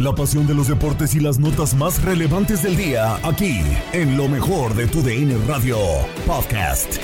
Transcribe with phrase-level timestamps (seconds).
[0.00, 4.28] La pasión de los deportes y las notas más relevantes del día, aquí, en lo
[4.28, 5.76] mejor de tu DN Radio
[6.24, 6.98] Podcast.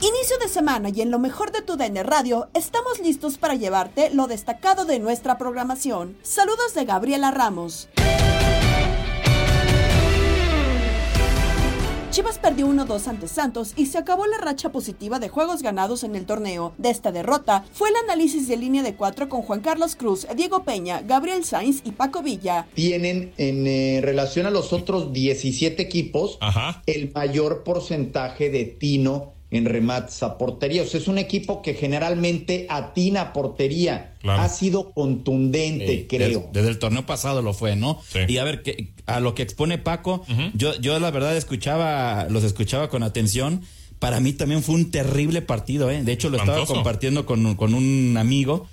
[0.00, 4.10] Inicio de semana y en lo mejor de tu DN Radio estamos listos para llevarte
[4.12, 6.16] lo destacado de nuestra programación.
[6.24, 7.88] Saludos de Gabriela Ramos.
[12.18, 16.16] Chivas perdió 1-2 ante Santos y se acabó la racha positiva de juegos ganados en
[16.16, 16.74] el torneo.
[16.76, 20.64] De esta derrota fue el análisis de línea de cuatro con Juan Carlos Cruz, Diego
[20.64, 22.66] Peña, Gabriel Sainz y Paco Villa.
[22.74, 26.82] tienen en eh, relación a los otros 17 equipos Ajá.
[26.86, 30.82] el mayor porcentaje de tino en remates a portería.
[30.82, 34.14] O sea, es un equipo que generalmente atina a portería.
[34.20, 34.42] Claro.
[34.42, 36.28] Ha sido contundente, creo.
[36.40, 38.00] Desde, desde el torneo pasado lo fue, ¿no?
[38.12, 38.20] Sí.
[38.28, 42.44] Y a ver, que, a lo que expone Paco, yo, yo la verdad escuchaba, los
[42.44, 43.62] escuchaba con atención.
[43.98, 46.02] Para mí también fue un terrible partido, ¿eh?
[46.04, 48.68] De hecho, lo estaba compartiendo con, un- con un amigo.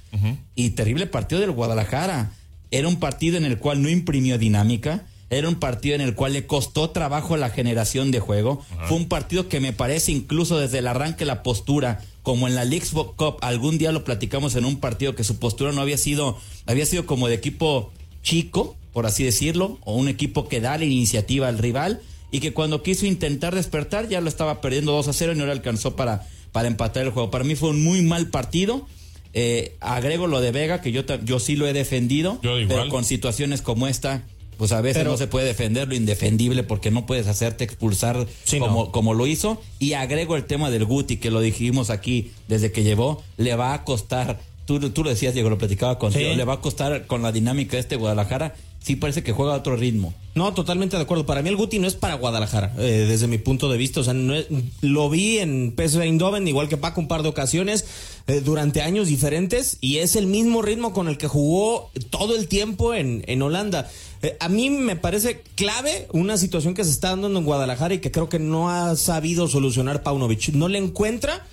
[0.55, 2.31] Y terrible partido del Guadalajara.
[2.71, 5.05] Era un partido en el cual no imprimió dinámica.
[5.29, 8.63] Era un partido en el cual le costó trabajo la generación de juego.
[8.87, 12.63] Fue un partido que me parece incluso desde el arranque la postura, como en la
[12.63, 16.37] Leagues Cup, algún día lo platicamos en un partido que su postura no había sido,
[16.67, 17.91] había sido como de equipo
[18.21, 22.53] chico, por así decirlo, o un equipo que da la iniciativa al rival y que
[22.53, 25.95] cuando quiso intentar despertar ya lo estaba perdiendo 2 a 0 y no le alcanzó
[25.95, 27.31] para, para empatar el juego.
[27.31, 28.87] Para mí fue un muy mal partido.
[29.33, 33.03] Eh, agrego lo de Vega, que yo, yo sí lo he defendido, Yo pero con
[33.03, 34.23] situaciones como esta,
[34.57, 38.25] pues a veces Pero- no se puede defender lo indefendible porque no puedes hacerte expulsar
[38.43, 38.91] Sí, como, no.
[38.91, 39.61] como lo hizo.
[39.79, 43.73] Y agrego el tema del Guti, que lo dijimos aquí desde que llevó, le va
[43.73, 46.35] a costar, tú, tú lo decías, Diego, lo platicaba contigo, Sí.
[46.35, 48.55] le va a costar con la dinámica de este Guadalajara,
[48.85, 50.13] sí parece que juega a otro ritmo.
[50.35, 51.25] No, totalmente de acuerdo.
[51.25, 54.01] Para mí el Guti no es para Guadalajara, eh, desde mi punto de vista.
[54.01, 54.45] O sea, no es-
[54.81, 57.85] lo vi en PSV Eindhoven, igual que Paco, un par de ocasiones,
[58.27, 62.47] eh, durante años diferentes, y es el mismo ritmo con el que jugó todo el
[62.47, 63.89] tiempo en, en Holanda.
[64.21, 67.99] Eh, a mí me parece clave una situación que se está dando en Guadalajara y
[67.99, 70.49] que creo que no ha sabido solucionar Paunovic.
[70.49, 71.43] No le encuentra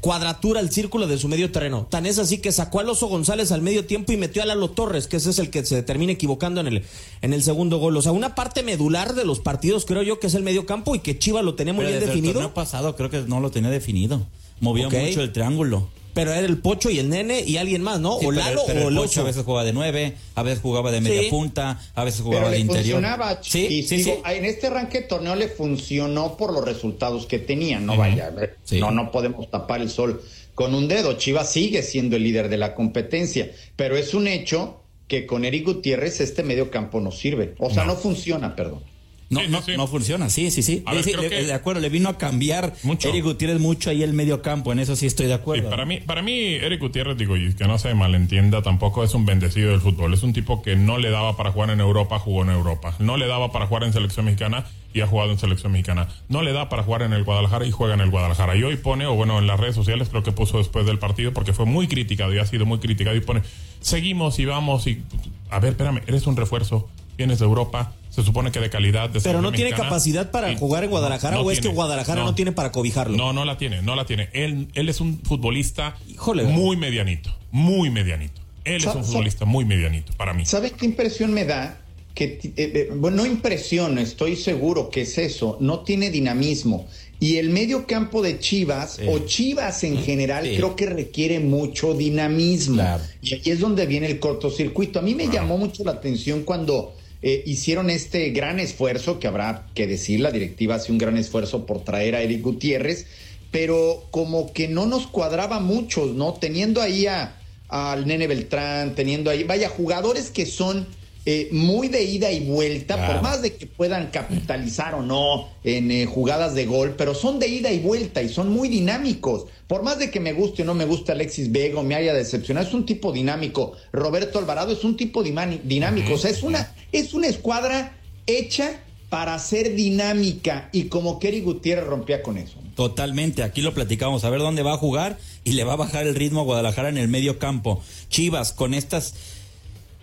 [0.00, 1.86] cuadratura al círculo de su medio terreno.
[1.90, 4.70] Tan es así que sacó al Oso González al medio tiempo y metió a Lalo
[4.70, 6.84] Torres, que ese es el que se termina equivocando en el,
[7.22, 7.96] en el segundo gol.
[7.96, 10.94] O sea, una parte medular de los partidos creo yo que es el medio campo
[10.94, 12.40] y que Chiva lo tenía muy Pero bien desde el definido.
[12.40, 14.26] torneo pasado creo que no lo tenía definido.
[14.60, 14.94] Movía Ok.
[14.94, 15.88] mucho el triángulo.
[16.16, 18.18] Pero era el Pocho y el Nene y alguien más, ¿no?
[18.18, 19.20] Sí, o pero- Lalo pero o el el Pocho Oso.
[19.20, 21.28] a veces jugaba de nueve, a veces jugaba de media Sí.
[21.28, 22.94] punta, a veces jugaba Pero de le interior.
[23.00, 24.32] funcionaba, Sí, y sí, digo, sí.
[24.34, 28.32] en este arranque de torneo le funcionó por los resultados que tenía, no vaya,
[28.64, 28.80] Sí.
[28.80, 30.22] no, no podemos tapar el sol
[30.54, 31.12] con un dedo.
[31.18, 35.66] Chivas sigue siendo el líder de la competencia, pero es un hecho que con Eric
[35.66, 38.80] Gutiérrez este medio campo no sirve, o sea, no, funciona, perdón.
[39.28, 39.72] No, Sí, no, sí.
[39.76, 40.84] no funciona, sí, sí, sí.
[40.86, 43.08] Ver, le- que- De acuerdo, le vino a cambiar Mucho.
[43.08, 45.68] Eric Gutiérrez mucho ahí el medio campo, en eso sí estoy de Sí, acuerdo.
[45.68, 49.26] para mí, para mí, Eric Gutiérrez, digo, y que no se malentienda, tampoco es un
[49.26, 50.14] bendecido del fútbol.
[50.14, 52.94] Es un tipo que no le daba para jugar en Europa, jugó en Europa.
[53.00, 54.64] No le daba para jugar en selección mexicana
[54.94, 56.06] y ha jugado en selección mexicana.
[56.28, 58.54] No le da para jugar en el Guadalajara y juega en el Guadalajara.
[58.56, 61.32] Y hoy pone, o bueno, en las redes sociales creo que puso después del partido,
[61.32, 63.42] porque fue muy criticado y ha sido muy criticado, y pone,
[63.80, 65.02] seguimos y vamos y,
[65.50, 66.88] a ver, espérame, eres un refuerzo,
[67.18, 69.10] vienes de Europa, se supone que de calidad.
[69.10, 71.68] De Pero no tiene mexicana, capacidad para y- jugar en Guadalajara no o es que.
[71.68, 73.16] Guadalajara no, tiene para cobijarlo.
[73.16, 74.28] No, no la tiene, no la tiene.
[74.32, 76.44] Él, él es un futbolista Híjole.
[76.44, 78.40] muy medianito, muy medianito.
[78.64, 80.44] Él es un futbolista muy medianito para mí.
[80.46, 81.78] ¿Sabes qué impresión me da?
[82.14, 86.88] Que, ti- eh, eh, bueno, no impresión, estoy seguro que es eso, no tiene dinamismo.
[87.20, 90.56] Y el medio campo de Chivas, o Chivas en general, Sí.
[90.56, 92.76] creo que requiere mucho dinamismo.
[92.76, 93.02] Claro.
[93.22, 94.98] Y aquí es donde viene el cortocircuito.
[94.98, 99.66] A mí me llamó mucho la atención cuando eh, hicieron este gran esfuerzo, que habrá
[99.74, 103.06] que decir, la directiva hace un gran esfuerzo por traer a Eric Gutiérrez,
[103.50, 106.34] pero como que no nos cuadraba mucho, ¿no?
[106.34, 107.36] Teniendo ahí a,
[107.68, 110.86] al Nene Beltrán, teniendo ahí, vaya, jugadores que son
[111.28, 113.14] eh, muy de ida y vuelta, Claro.
[113.14, 117.38] por más de que puedan capitalizar o no en eh, jugadas de gol, pero son
[117.40, 119.46] de ida y vuelta y son muy dinámicos.
[119.66, 122.14] Por más de que me guste o no me guste Alexis Vega o me haya
[122.14, 123.72] decepcionado, es un tipo dinámico.
[123.92, 126.14] Roberto Alvarado es un tipo dinámico.
[126.14, 131.86] O sea, es una, es una escuadra hecha para ser dinámica y como Kerry Gutiérrez
[131.86, 132.58] rompía con eso.
[132.76, 136.06] Totalmente, aquí lo platicamos, a ver dónde va a jugar y le va a bajar
[136.06, 137.82] el ritmo a Guadalajara en el medio campo.
[138.10, 139.14] Chivas, con estas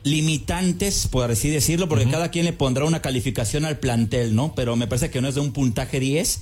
[0.04, 4.54] limitantes, por así decirlo, porque cada quien le pondrá una calificación al plantel, ¿no?
[4.56, 6.42] Pero me parece que no es de un puntaje 10,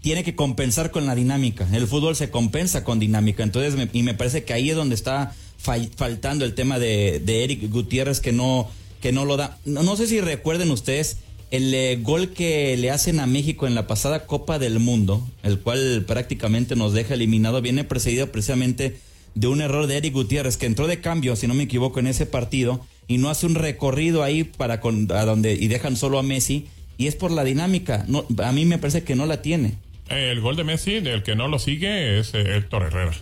[0.00, 1.66] tiene que compensar con la dinámica.
[1.72, 4.94] El fútbol se compensa con dinámica, entonces, me- y me parece que ahí es donde
[4.94, 8.68] está fal- faltando el tema de, de Eric Gutiérrez que no,
[9.00, 9.58] que no lo da.
[9.64, 11.16] No, no sé si recuerden ustedes
[11.50, 15.58] el eh, gol que le hacen a México en la pasada Copa del Mundo, el
[15.60, 18.96] cual prácticamente nos deja eliminado, viene precedido precisamente
[19.34, 22.06] de un error de Eric Gutiérrez, que entró de cambio, si no me equivoco, en
[22.06, 26.18] ese partido, y no hace un recorrido ahí para con, a donde, y dejan solo
[26.18, 26.66] a Messi,
[26.98, 28.04] y es por la dinámica.
[28.08, 29.74] No, a mí me parece que no la tiene.
[30.08, 33.12] El gol de Messi, del que no lo sigue, es eh, Héctor Herrera.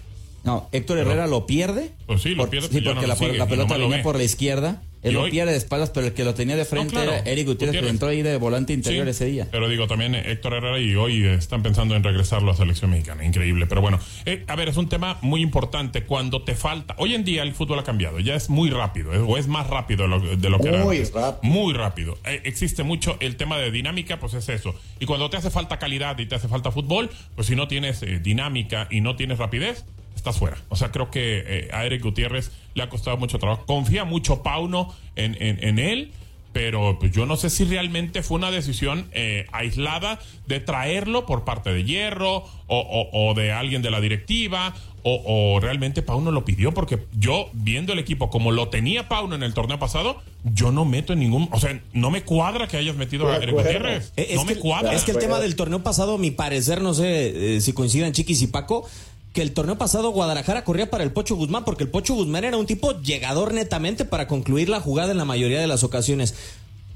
[0.45, 1.93] No, Héctor Herrera lo pierde.
[2.07, 4.03] Pues sí, lo Por- pierde, Sí, porque no la, sigue, pelota lo venía ve.
[4.03, 4.83] por la izquierda.
[5.03, 7.11] Él Y lo hoy- pierde de espaldas, pero el que lo tenía de frente claro,
[7.13, 7.91] era Eric Gutiérrez, que Gutiérrez.
[7.91, 9.49] entró ahí de volante interior Sí, ese día.
[9.51, 13.25] Pero digo, también eh, Héctor Herrera y hoy están pensando en regresarlo a selección mexicana.
[13.25, 13.67] Increíble.
[13.67, 16.05] Pero bueno, eh, a ver, es un tema muy importante.
[16.05, 16.95] Cuando te falta.
[16.99, 18.21] Hoy en día el fútbol ha cambiado.
[18.21, 19.13] Ya es muy rápido.
[19.13, 21.13] eh, o es más rápido de lo, de lo que era Muy antes.
[21.13, 21.53] rápido.
[21.53, 22.19] Muy rápido.
[22.25, 24.75] Eh, existe mucho el tema de dinámica, pues es eso.
[25.01, 28.03] Y cuando te hace falta calidad y te hace falta fútbol, pues si no tienes
[28.05, 29.85] eh, dinámica y no tienes rapidez,
[30.17, 30.57] estás fuera.
[30.69, 33.65] O sea, creo que eh, a Eric Gutiérrez le ha costado mucho trabajo.
[33.67, 36.13] Confía mucho Pauno en, en, en él,
[36.53, 41.45] pero pues, yo no sé si realmente fue una decisión eh, aislada de traerlo por
[41.45, 44.75] parte de Hierro o, o- o de alguien de la directiva.
[45.05, 45.21] O,
[45.57, 49.43] o realmente Pauno lo pidió, porque yo, viendo el equipo como lo tenía Pauno en
[49.43, 51.49] el torneo pasado, yo no meto en ningún.
[51.51, 53.53] O sea, no me cuadra que hayas metido a Eric.
[53.53, 54.13] Gutiérrez.
[54.17, 54.93] Eh, Es no me cuadra.
[54.93, 58.13] Es que el tema del torneo pasado, a mi parecer, no sé eh, si coincidan
[58.13, 58.89] Chiquis y Paco,
[59.33, 62.57] que el torneo pasado Guadalajara corría para el Pocho Guzmán, porque el Pocho Guzmán era
[62.57, 66.35] un tipo llegador netamente para concluir la jugada en la mayoría de las ocasiones.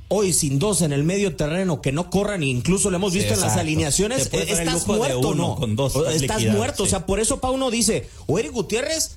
[0.09, 3.19] Hoy sin dos en el medio terreno que no corran, e incluso lo hemos Sí,
[3.19, 5.57] visto en las alineaciones, eh, estás muerto, uno ¿no?
[5.57, 6.89] con dos, estás muerto, sí.
[6.89, 9.17] o sea, por eso Pauno dice, o Eric Gutiérrez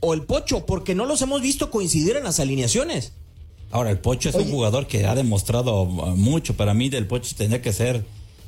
[0.00, 3.12] o el Pocho, porque no los hemos visto coincidir en las alineaciones.
[3.70, 6.54] Ahora, el Pocho es un jugador que ha demostrado uh, mucho.
[6.54, 8.04] Para mí, del Pocho tendría que ser.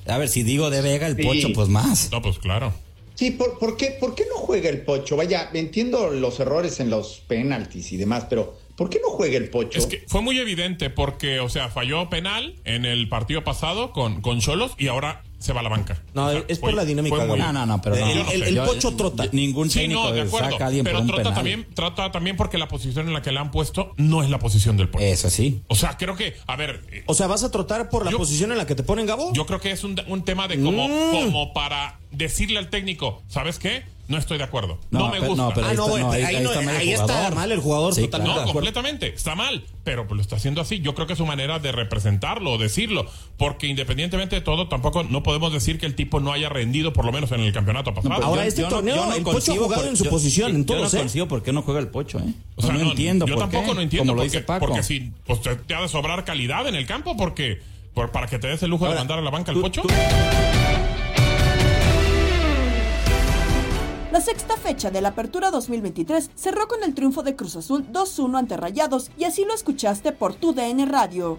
[0.07, 1.23] A ver, si digo de Vega, el Sí.
[1.23, 2.09] Pocho, pues más.
[2.11, 2.73] No, pues claro.
[3.21, 5.15] Sí, ¿por, por qué, ¿por qué no juega el Pocho?
[5.15, 9.51] Vaya, entiendo los errores en los penaltis y demás, pero ¿por qué no juega el
[9.51, 9.79] Pocho?
[9.79, 14.23] Es que fue muy evidente porque, o sea, falló penal en el partido pasado con
[14.23, 16.01] con Cholos y ahora se va a la banca.
[16.15, 17.39] No, O sea, es por fue- la dinámica, muy-.
[17.39, 18.07] No, no, no, pero no.
[18.07, 19.25] El- el- el Yo- Pocho trota.
[19.33, 20.51] Ningún Sí, técnico no, de acuerdo.
[20.53, 21.35] saca a alguien Pero por un trata penal.
[21.35, 24.39] también, trata también porque la posición en la que le han puesto no es la
[24.39, 25.05] posición del Pocho.
[25.05, 25.63] Eso sí.
[25.67, 28.19] O sea, creo que, a ver, eh, O sea, ¿vas a trotar por la Yo-
[28.19, 29.33] posición en la que te ponen Gabo?
[29.33, 31.25] yo creo que es un, un tema de como, Mm.
[31.25, 33.83] como para decirle al técnico, ¿sabes qué?
[34.11, 34.77] No estoy de acuerdo.
[34.91, 35.35] No, No, me gusta.
[35.43, 36.91] no, pero ah, ahí no, está- no, ahí- ahí, ahí no- está mal el ahí
[36.91, 37.35] está jugador.
[37.37, 38.41] mal el jugador Sí, totalmente.
[38.41, 39.07] No, completamente.
[39.15, 40.81] Está mal, pero lo está haciendo así.
[40.81, 43.07] Yo creo que es su manera de representarlo, decirlo.
[43.37, 47.05] Porque independientemente de todo, tampoco no podemos decir que el tipo no haya rendido, por
[47.05, 48.23] lo menos en el campeonato pasado.
[48.23, 51.01] Ahora, este torneo, el Pocho ha jugado por- en su posición, en Yo todos, no
[51.01, 51.27] ¿eh?
[51.27, 52.35] por qué no juega el Pocho, ¿eh?
[52.57, 54.13] O sea, no, entiendo Yo por tampoco qué, no entiendo.
[54.13, 54.67] Como porque, dice Paco.
[54.67, 57.61] porque si pues, te, ha de sobrar calidad en el campo, porque
[57.95, 59.83] por- para que te des el lujo de mandar a la banca al pocho.
[64.13, 68.39] La sexta fecha de la Apertura 2023 cerró con el triunfo de Cruz Azul 2-1
[68.39, 71.39] ante Rayados y así lo escuchaste por tu DN Radio.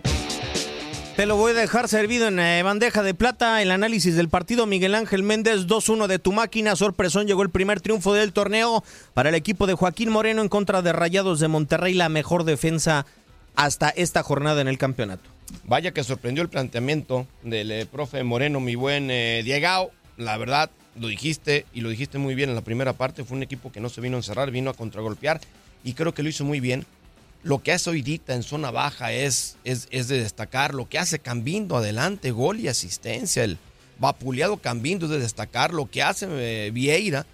[1.18, 3.62] Te lo voy a dejar servido en eh, bandeja de plata.
[3.62, 6.78] El análisis del partido Miguel Ángel Méndez 2-1 de tu máquina.
[6.78, 10.82] Sorpresón llegó el primer triunfo del torneo para el equipo de Joaquín Moreno en contra
[10.82, 13.06] de Rayados de Monterrey, la mejor defensa
[13.54, 15.30] hasta esta jornada en el campeonato.
[15.66, 19.92] Vaya que sorprendió el planteamiento del eh, profe Moreno, mi buen eh, Diegao.
[20.16, 23.24] La verdad, lo dijiste y lo dijiste muy bien en la primera parte.
[23.24, 25.40] Fue un equipo que no se vino a encerrar, vino a contragolpear
[25.84, 26.86] y creo que lo hizo muy bien.
[27.44, 30.76] Lo que hace Oidita en zona baja es, es, es de destacar.
[30.76, 33.44] Lo que hace Cambindo adelante, gol y asistencia.
[33.44, 33.58] El
[34.00, 35.74] vapuleado Cambindo es de destacar.
[35.74, 37.26] Lo que hace eh, Vieira,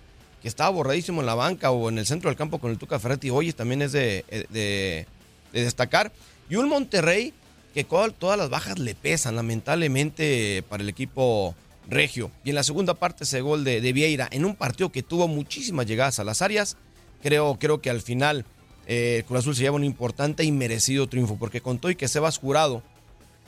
[0.41, 2.99] que estaba borradísimo en la banca o en el centro del campo con el Tuca
[2.99, 5.07] Ferretti, hoy también es de, eh, de-
[5.51, 6.11] de destacar.
[6.49, 7.33] Y un Monterrey
[7.73, 11.53] que todas las bajas le pesan, lamentablemente, para el equipo
[11.89, 12.31] regio.
[12.43, 15.85] Y en la segunda parte ese gol de, Vieira, en un partido que tuvo muchísimas
[15.85, 16.77] llegadas a las áreas,
[17.21, 18.45] creo, creo que al final
[18.87, 22.07] eh, Cruz Azul se lleva un importante y merecido triunfo, porque con todo y que
[22.07, 22.83] Sebas jurado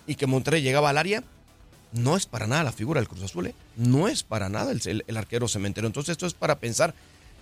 [0.08, 1.24] y que Monterrey llegaba al área,
[1.92, 3.56] no es para nada la figura del Cruz Azul, ¿eh?
[3.76, 5.88] no es para nada el- el arquero cementero.
[5.88, 6.94] Entonces esto es para pensar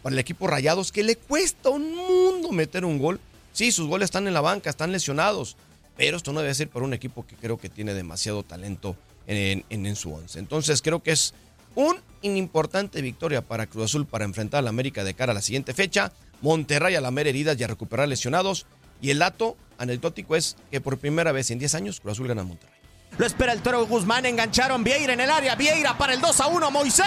[0.04, 3.20] para el equipo Rayados que le cuesta un mundo meter un gol.
[3.52, 5.58] Sí, sus goles están en la banca, están lesionados,
[5.98, 8.96] pero esto no debe ser para un equipo que creo que tiene demasiado talento
[9.28, 10.40] en, su once.
[10.40, 11.34] Entonces creo que es
[11.76, 15.42] un importante victoria para Cruz Azul para enfrentar a la América de cara a la
[15.42, 16.12] siguiente fecha.
[16.42, 18.66] Monterrey a lamer heridas y a recuperar lesionados.
[19.02, 22.44] Y el dato anecdótico es que por primera vez en 10 años Cruz Azul gana
[22.44, 22.76] Monterrey.
[23.18, 26.48] Lo espera el Toro Guzmán, engancharon Vieira en el área, Vieira para el 2 a
[26.48, 27.06] 1, Moisés.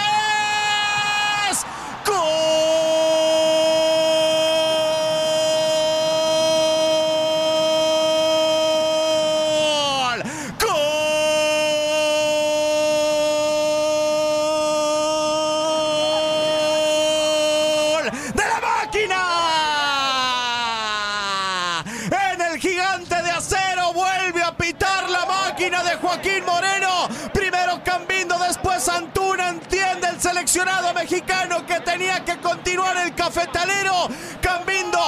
[30.61, 34.07] Seleccionado mexicano que tenía que continuar el cafetalero.
[34.41, 34.99] Cambindo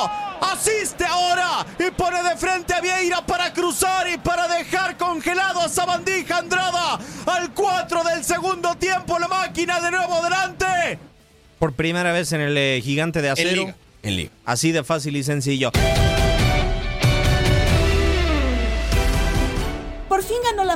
[0.41, 5.69] asiste ahora y pone de frente a Vieira para cruzar y para dejar congelado a
[5.69, 6.99] Sabandija Andrada.
[7.25, 10.99] Al 4 del segundo tiempo, la máquina de nuevo delante.
[11.59, 13.51] Por primera vez en el eh, gigante de acero.
[13.51, 14.31] liga, en liga.
[14.45, 15.71] Así de fácil y sencillo.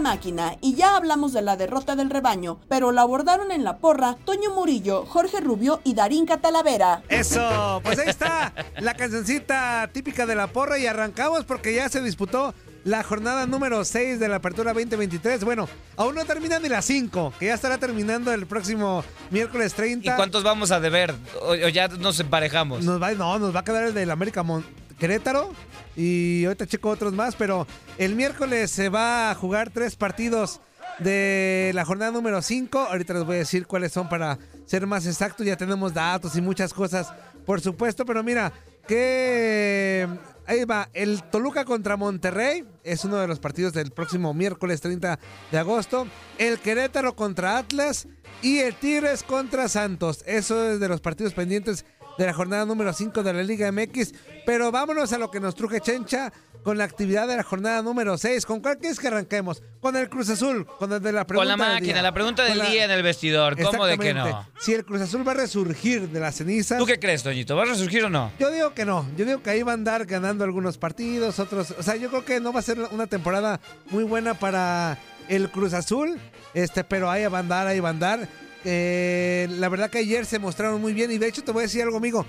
[0.08, 4.16] Máquina y ya hablamos de la derrota del rebaño, pero la abordaron en la porra
[4.24, 7.04] Toño Murillo, Jorge Rubio y Darín Catalavera.
[7.10, 12.02] Eso, pues ahí está la cancioncita típica de la porra y arrancamos porque ya se
[12.02, 12.54] disputó
[12.86, 15.44] la jornada número 6 de la apertura 2023.
[15.44, 20.10] Bueno, aún no termina ni la 5, que ya estará terminando el próximo miércoles 30.
[20.10, 21.14] ¿Y cuántos vamos a deber?
[21.42, 22.86] O, o ya nos emparejamos.
[22.86, 24.66] Nos va, no, nos va a quedar el del América Mon-
[24.98, 25.52] Querétaro
[25.96, 30.60] y ahorita checo otros más, pero el miércoles se va a jugar tres partidos
[31.00, 32.80] de la jornada número 5.
[32.80, 35.46] Ahorita les voy a decir cuáles son para ser más exactos.
[35.46, 37.14] Ya tenemos datos y muchas cosas,
[37.46, 38.52] por supuesto, pero mira,
[38.88, 40.08] que
[40.46, 45.20] ahí va, el Toluca contra Monterrey es uno de los partidos del próximo miércoles 30
[45.52, 46.08] de agosto.
[46.38, 48.08] El Querétaro contra Atlas
[48.42, 50.24] y el Tigres contra Santos.
[50.26, 51.86] Eso es de los partidos pendientes
[52.18, 54.14] de la jornada número 5 de la Liga MX.
[54.46, 56.32] Pero vámonos a lo que nos truje Chencha
[56.64, 58.46] con la actividad de la jornada número 6.
[58.46, 59.62] ¿Con cuál quieres que arranquemos?
[59.80, 62.02] Con el Cruz Azul, con el de la pregunta Con la del máquina, día.
[62.02, 63.62] la pregunta del la- día en el vestidor.
[63.62, 64.46] ¿Cómo de que no?
[64.60, 66.78] Si el Cruz Azul va a resurgir de las cenizas.
[66.80, 67.56] ¿Tú qué crees, Toñito?
[67.56, 68.32] ¿Va a resurgir o no?
[68.40, 69.06] Yo digo que no.
[69.16, 71.74] Yo digo que ahí va a andar ganando algunos partidos, otros.
[71.78, 74.98] O sea, yo creo que no va a ser una temporada muy buena para
[75.30, 76.20] el Cruz Azul.
[76.54, 78.28] Este, pero ahí va a andar, ahí va a andar.
[78.66, 81.12] Eh, la verdad que ayer se mostraron muy bien.
[81.12, 82.26] Y de hecho, te voy a decir algo, amigo.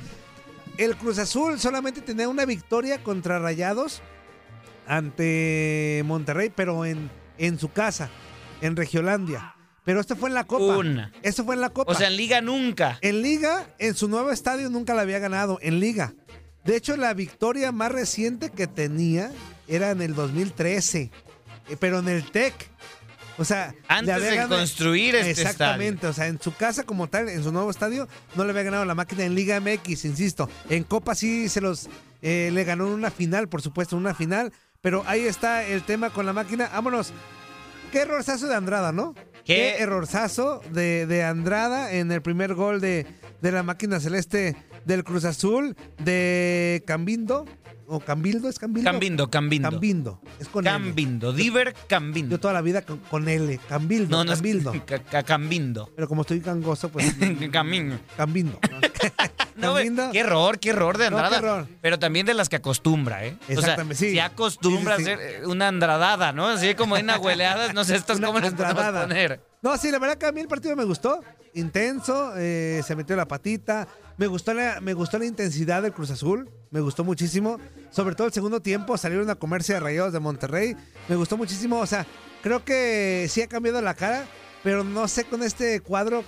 [0.77, 4.01] El Cruz Azul solamente tenía una victoria contra Rayados
[4.87, 8.09] ante Monterrey, pero en, en su casa,
[8.61, 9.55] en Regiolandia.
[9.85, 10.77] Pero esto fue en la Copa.
[10.79, 11.13] Una.
[11.23, 11.93] Esto fue en la Copa.
[11.93, 12.99] O sea, en Liga nunca.
[13.01, 15.59] En Liga, en su nuevo estadio nunca la había ganado.
[15.63, 16.13] En Liga.
[16.65, 19.31] De hecho, la victoria más reciente que tenía
[19.67, 21.11] era en el 2013.
[21.69, 22.55] eh, Pero en el TEC.
[23.39, 26.07] O sea, Antes de ganado- construir este Exactamente.
[26.09, 28.85] O sea, en su casa como tal, en su nuevo estadio, no le había ganado
[28.85, 30.51] la máquina en Liga MX, insisto.
[30.69, 31.89] En Copa sí se los
[32.21, 34.53] eh, le ganó en una final, por supuesto, en una final.
[34.81, 36.69] Pero ahí está el tema con la máquina.
[36.73, 37.13] Vámonos.
[37.93, 39.15] Qué errorzazo de Andrada, ¿no?
[39.45, 39.77] ¿Qué?
[39.79, 43.07] errorzazo de, de Andrada en el primer gol de,
[43.41, 44.57] de la máquina celeste
[44.89, 47.45] del Cruz Azul, de Cambindo.
[47.91, 48.51] ¿O Cambildo?
[48.51, 48.91] ¿Es Cambildo?
[48.91, 49.71] Cambindo, Cambindo.
[49.71, 50.21] Cambindo.
[50.39, 50.71] Es con L.
[50.77, 51.33] Cambindo.
[51.33, 52.33] Diver Cambindo.
[52.37, 53.59] Yo toda la vida con, con L.
[53.67, 54.15] Cambildo.
[54.15, 54.73] No, no es Cambildo.
[54.87, 55.91] ca- ca- Cambindo.
[55.97, 57.15] Pero como estoy gangoso, pues.
[57.53, 57.99] Camino.
[58.17, 58.59] Cambindo.
[59.57, 61.41] No, qué error, qué error de No, Andrada.
[61.41, 61.69] qué error.
[61.81, 63.37] Pero también de las que acostumbra, ¿eh?
[63.49, 64.11] Exactamente, o sea, sí.
[64.13, 65.11] Si acostumbra Sí, sí, sí.
[65.11, 66.47] a hacer eh, una andradada, ¿no?
[66.47, 69.41] Así como una hueleada, no sé, estas cómo les podemos poner.
[69.61, 71.19] No, sí, la verdad que a mí el partido me gustó.
[71.59, 73.89] Intenso, eh, se metió la patita.
[74.17, 76.49] Me gustó la, me gustó la intensidad del Cruz Azul.
[76.71, 77.59] Me gustó muchísimo.
[77.91, 80.77] Sobre todo el segundo tiempo salieron a comerse a Rayados de Monterrey.
[81.09, 81.79] Me gustó muchísimo.
[81.79, 82.07] O sea,
[82.43, 84.27] creo que sí ha cambiado la cara.
[84.63, 86.25] Pero no sé con este cuadro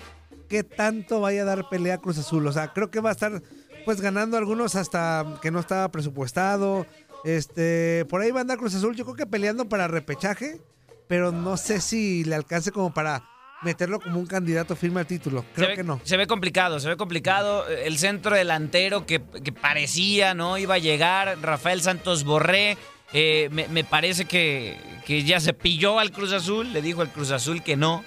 [0.48, 2.46] qué tanto vaya a dar pelea Cruz Azul.
[2.46, 3.42] O sea, creo que va a estar
[3.84, 6.86] pues ganando algunos hasta que no estaba presupuestado.
[7.24, 10.60] Este, por ahí va a andar Cruz Azul, yo creo que peleando para repechaje,
[11.06, 13.29] pero no sé si le alcance como para
[13.62, 15.44] meterlo como un candidato firme al título.
[15.54, 16.00] Creo ve, que no.
[16.04, 17.66] Se ve complicado, se ve complicado.
[17.68, 20.58] El centro delantero que, que parecía, ¿no?
[20.58, 22.76] Iba a llegar, Rafael Santos Borré.
[23.12, 27.10] eh, me, me parece que, que ya se pilló al Cruz Azul, le dijo al
[27.10, 28.04] Cruz Azul que no.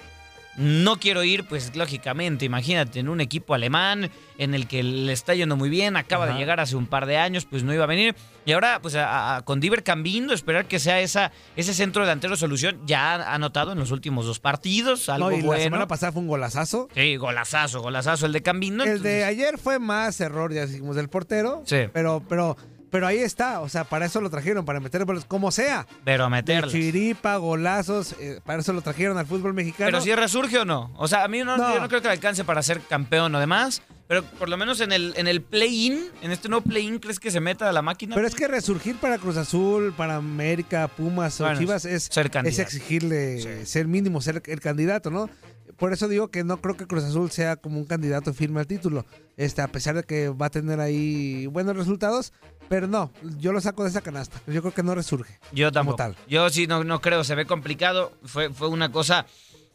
[0.56, 5.34] No quiero ir, pues lógicamente, imagínate, en un equipo alemán en el que le está
[5.34, 6.34] yendo muy bien, acaba Ajá.
[6.34, 8.14] de llegar hace un par de años, pues no iba a venir.
[8.46, 12.36] Y ahora, pues a- a- con Diver Cambindo, esperar que sea esa, ese centro delantero
[12.36, 12.80] solución.
[12.86, 15.58] Ya ha anotado en los últimos dos partidos, algo No, y bueno.
[15.58, 16.88] la semana pasada fue un golazazo.
[16.94, 18.84] Sí, golazazo, golazazo el de Cambindo.
[18.84, 21.62] El de ayer fue más error, ya dijimos, del portero.
[21.66, 21.78] Sí.
[21.92, 22.56] Pero, pero,
[22.94, 23.60] pero ahí está.
[23.60, 25.84] O sea, para eso lo trajeron, para meter goles, como sea.
[26.04, 26.70] Pero meterlas.
[26.70, 29.88] chiripa, golazos, eh, para eso lo trajeron al fútbol mexicano.
[29.88, 30.92] Pero si resurge o no.
[30.96, 31.74] O sea, a mí no, No.
[31.74, 33.82] yo no creo que le alcance para ser campeón o demás.
[34.06, 37.32] Pero por lo menos en el, en el play-in, en este nuevo play-in, ¿crees que
[37.32, 38.14] se meta a la máquina?
[38.14, 42.26] Pero es que resurgir para Cruz Azul, para América, Pumas o Bueno, Chivas es, ser
[42.26, 42.62] es candidato.
[42.62, 45.28] exigirle ser mínimo, ser el candidato, ¿no?
[45.76, 48.66] Por eso digo que no creo que Cruz Azul sea como un candidato firme al
[48.66, 49.04] título.
[49.36, 52.32] Este, a pesar de que va a tener ahí buenos resultados,
[52.68, 54.40] pero no, yo lo saco de esa canasta.
[54.46, 55.38] Yo creo que no resurge.
[55.52, 55.96] Yo tampoco.
[55.96, 56.16] tal.
[56.28, 58.12] Yo sí no, no creo, se ve complicado.
[58.24, 59.26] Fue, fue una cosa.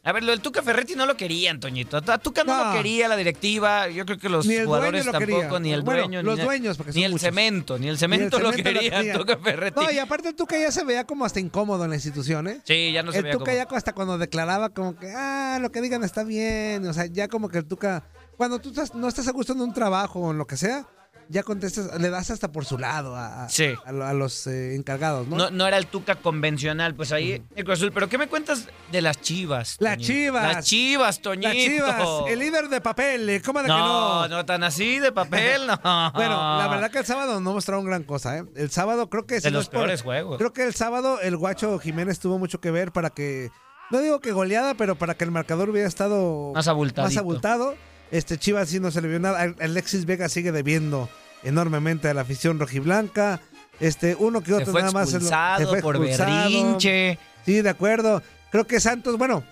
[0.02, 1.98] A ver, lo del Tuca Ferretti no lo quería, Antoñito.
[1.98, 2.64] A Tuca no, No.
[2.70, 3.86] lo quería la directiva.
[3.88, 5.58] Yo creo que los Ni el jugadores lo tampoco, quería.
[5.60, 6.22] ni el Bueno, dueño.
[6.22, 7.22] los ni, dueños, porque ni son el muchos.
[7.26, 9.12] cemento, ni el Y el cemento, lo cemento quería quería.
[9.18, 9.78] Tuca Ferretti.
[9.78, 12.60] No, y aparte el Tuca ya se veía como hasta incómodo en la institución, ¿eh?
[12.64, 15.58] Sí, ya no se el veía Tuca como- ya hasta cuando declaraba como que, ah,
[15.60, 16.86] lo que digan está bien.
[16.86, 18.02] O sea, ya como que el Tuca,
[18.38, 20.86] cuando tú estás- no estás a gusto en un trabajo o en lo que sea,
[21.32, 23.72] ya contestas, le das hasta por su lado a, a- Sí.
[23.86, 25.36] a lo- a los eh, encargados, ¿no?
[25.36, 27.92] No, no era el Tuca convencional, pues ahí el Cruz Azul.
[27.92, 29.76] Pero ¿qué me cuentas de las Chivas?
[29.78, 30.12] Las Toñito?
[30.12, 30.54] Chivas.
[30.54, 31.48] Las Chivas, Toñito.
[31.48, 34.28] Las Chivas, el líder de papel, eh, ¿cómo de que No, no?
[34.28, 35.78] no tan así de papel, no.
[36.14, 38.44] Bueno, la verdad que el sábado no mostraron gran cosa, ¿eh?
[38.56, 39.38] El sábado creo que...
[39.40, 40.38] De no los es por- peores juegos.
[40.38, 43.50] Creo que el sábado el guacho Jiménez tuvo mucho que ver para que...
[43.92, 46.52] No digo que goleada, pero para que el marcador hubiera estado...
[46.54, 47.02] Más abultadito.
[47.08, 47.74] Más abultado.
[48.12, 49.40] Este Chivas sí no se le vio nada.
[49.40, 51.08] Al- Alexis Vega sigue debiendo
[51.42, 53.40] enormemente a la afición rojiblanca.
[53.80, 56.30] Este, uno que Se otro fue nada más se expulsado se fue por expulsado.
[56.30, 57.18] berrinche.
[57.46, 58.22] Sí, de acuerdo.
[58.50, 59.42] Creo que Santos, bueno,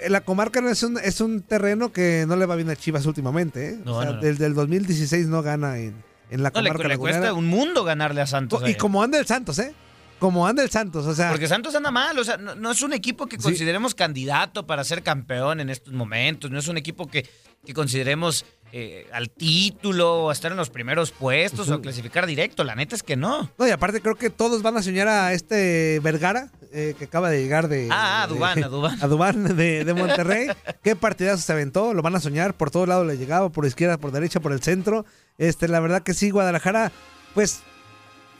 [0.00, 2.76] eh, la comarca no es un, es un terreno que no le va bien a
[2.76, 3.70] Chivas últimamente.
[3.70, 3.78] ¿eh?
[3.84, 4.22] No, o sea, no, no.
[4.22, 5.94] desde el 2016 no gana en,
[6.30, 7.18] en la le, comarca le lagunera.
[7.18, 8.62] cuesta un mundo ganarle a Santos.
[8.62, 8.74] Y ahí.
[8.76, 9.74] como anda el Santos, ¿eh?
[10.20, 11.30] Como anda el Santos, o sea.
[11.30, 14.84] Porque Santos anda mal, o sea, no, no es un equipo que consideremos candidato para
[14.84, 17.26] ser campeón en estos momentos, no es un equipo que,
[17.64, 22.26] que consideremos eh, al título o a estar en los primeros puestos o a clasificar
[22.26, 23.50] directo, la neta es que no.
[23.58, 27.30] No, y aparte creo que todos van a soñar a este Vergara, eh, que acaba
[27.30, 27.88] de llegar de...
[27.90, 28.98] Ah, ah, de- Dubán, a Dubán.
[29.02, 30.48] A Dubán de, de Monterrey.
[30.84, 33.98] Qué partidazo se aventó, lo van a soñar, por todos lados le llegaba, por izquierda,
[33.98, 35.04] por derecha, por el centro.
[35.38, 36.92] Este, la verdad que sí, Guadalajara,
[37.34, 37.62] pues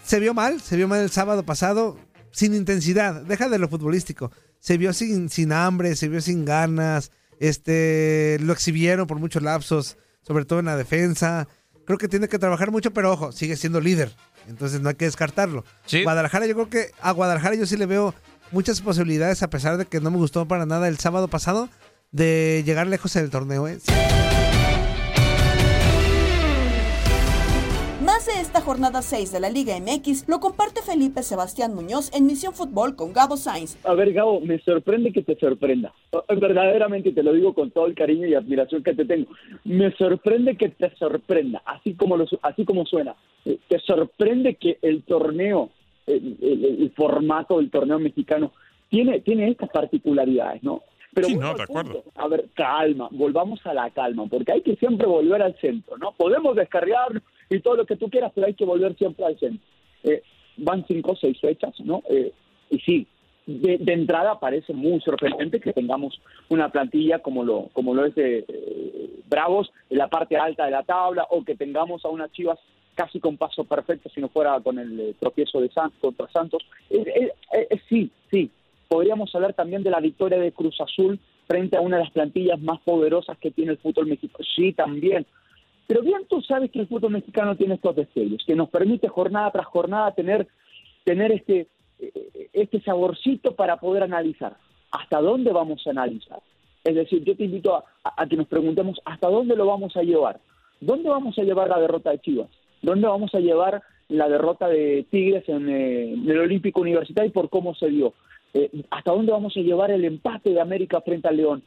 [0.04, 1.98] se vio mal, se vio mal el sábado pasado,
[2.30, 4.30] sin intensidad, deja de lo futbolístico.
[4.58, 9.96] Se vio sin, sin hambre, se vio sin ganas, este, lo exhibieron por muchos lapsos,
[10.22, 11.48] sobre todo en la defensa.
[11.86, 14.14] Creo que tiene que trabajar mucho, pero ojo, sigue siendo líder.
[14.48, 15.64] Entonces no hay que descartarlo.
[16.02, 18.14] Guadalajara, yo creo que a Guadalajara yo sí le veo
[18.52, 21.68] muchas posibilidades, a pesar de que no me gustó para nada el sábado pasado,
[22.12, 23.68] de llegar lejos en el torneo.
[23.68, 23.78] ¿eh?
[28.20, 32.26] Más de esta jornada 6 de la Liga MX lo comparte Felipe Sebastián Muñoz en
[32.26, 33.78] Misión Fútbol con Gabo Sainz.
[33.86, 35.94] A ver, Gabo, me sorprende que te sorprenda.
[36.28, 39.30] Verdaderamente te lo digo con todo el cariño y admiración que te tengo.
[39.64, 43.14] Me sorprende que te sorprenda, así como, lo, así como suena.
[43.46, 45.70] Eh, Te sorprende que el torneo,
[46.06, 48.52] el, el- el formato del torneo mexicano,
[48.90, 50.82] tiene, tiene estas particularidades, ¿no?
[51.14, 52.04] Pero Sí, no, de acuerdo.
[52.16, 56.12] A ver, calma, volvamos a la calma, porque hay que siempre volver al centro, ¿no?
[56.12, 59.66] Podemos descarriar y todo lo que tú quieras, pero hay que volver siempre al centro.
[60.04, 60.22] Eh,
[60.56, 62.02] van cinco o seis fechas, ¿no?
[62.08, 62.32] Eh,
[62.70, 63.06] y sí,
[63.46, 68.14] de, de entrada parece muy sorprendente que tengamos una plantilla como lo, como lo es
[68.14, 72.30] de eh, Bravos en la parte alta de la tabla, o que tengamos a unas
[72.32, 72.58] Chivas
[72.94, 76.62] casi con paso perfecto si no fuera con el eh, tropiezo de Santos contra Santos.
[77.88, 78.50] Sí, sí,
[78.88, 82.60] podríamos hablar también de la victoria de Cruz Azul frente a una de las plantillas
[82.60, 84.44] más poderosas que tiene el fútbol mexicano.
[84.54, 85.26] Sí, también.
[85.90, 89.50] Pero bien tú sabes que el fútbol mexicano tiene estos destellos, que nos permite jornada
[89.50, 90.46] tras jornada tener,
[91.02, 91.66] tener este,
[91.98, 94.56] eh, este saborcito para poder analizar.
[94.92, 96.38] ¿Hasta dónde vamos a analizar?
[96.84, 100.38] Es decir, yo te invito a, que nos preguntemos hasta dónde lo vamos a llevar.
[100.80, 102.50] ¿Dónde vamos a llevar la derrota de Chivas?
[102.82, 107.50] ¿Dónde vamos a llevar la derrota de Tigres en, eh, el Olímpico Universitario y por
[107.50, 108.14] cómo se dio?
[108.54, 111.64] Eh, ¿Hasta dónde vamos a llevar el empate de América frente al León?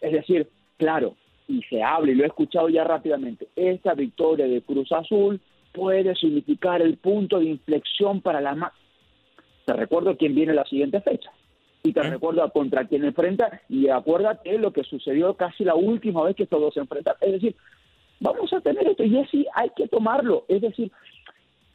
[0.00, 1.14] Es decir, claro,
[1.50, 5.40] y se habla, y lo he escuchado ya rápidamente, esta victoria de Cruz Azul
[5.72, 8.54] puede significar el punto de inflexión para la...
[8.54, 8.72] Ma
[9.64, 11.30] te recuerdo quién viene la siguiente fecha.
[11.82, 13.62] Y te recuerdo contra quién enfrenta.
[13.68, 17.18] Y acuérdate lo que sucedió casi la última vez que estos dos se enfrentaron.
[17.22, 17.56] Es decir,
[18.18, 19.04] vamos a tener esto.
[19.04, 20.44] Y así hay que tomarlo.
[20.48, 20.90] Es decir,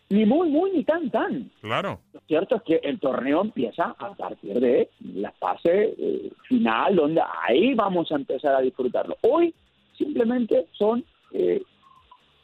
[0.10, 1.50] ni muy, muy, ni tan, tan.
[1.62, 2.00] Claro.
[2.14, 7.22] Lo cierto es que el torneo empieza a partir de la fase eh, final, donde
[7.48, 9.18] ahí vamos a empezar a disfrutarlo.
[9.22, 9.54] Hoy
[9.98, 11.62] simplemente son, eh,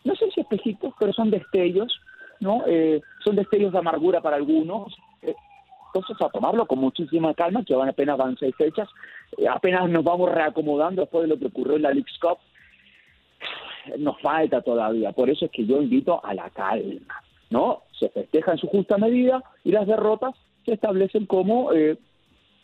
[0.03, 1.99] no sé si espejitos, pero son destellos,
[2.39, 2.63] ¿no?
[2.67, 4.95] Eh, son destellos de amargura para algunos.
[5.21, 8.87] entonces, a tomarlo con muchísima calma, que van apenas van seis fechas,
[9.49, 12.37] apenas nos vamos reacomodando después de lo que ocurrió en la League's Cup.
[13.97, 17.83] Nos falta todavía, por eso es que yo invito a la calma ¿no?
[17.99, 20.33] Se festeja en su justa medida y las derrotas
[20.65, 21.97] se establecen como eh,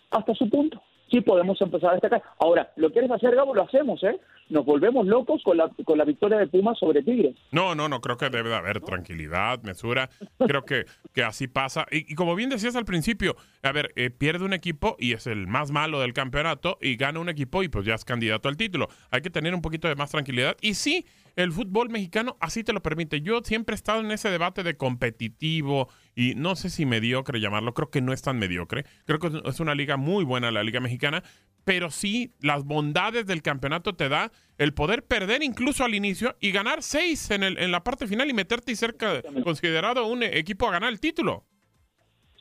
[0.09, 0.81] hasta su punto.
[1.09, 2.21] Sí podemos empezar a destacar.
[2.39, 3.55] Ahora, ¿lo quieres hacer, Gabo?
[3.55, 4.19] Lo hacemos, ¿eh?
[4.49, 7.35] Nos volvemos locos con la, con la victoria de Pumas sobre Tigres.
[7.51, 10.09] No, no, no, creo que debe de haber tranquilidad, mesura.
[10.37, 11.85] Creo que, que así pasa.
[11.91, 15.47] Y, como bien decías al principio, a ver, eh, pierde un equipo y es el
[15.47, 18.87] más malo del campeonato y gana un equipo y pues ya es candidato al título.
[19.11, 20.55] Hay que tener un poquito de más tranquilidad.
[20.61, 21.05] Y sí,
[21.37, 23.21] el fútbol mexicano así te lo permite.
[23.21, 27.73] Yo siempre he estado en ese debate de competitivo y no sé si mediocre llamarlo,
[27.73, 28.83] creo que no es tan mediocre.
[29.05, 31.21] Creo que es una liga muy buena la liga mexicana,
[31.63, 36.51] pero sí las bondades del campeonato te da el poder perder incluso al inicio y
[36.51, 38.95] ganar seis en, el, en la parte final y meterte y ser
[39.43, 41.45] considerado un equipo a ganar el título.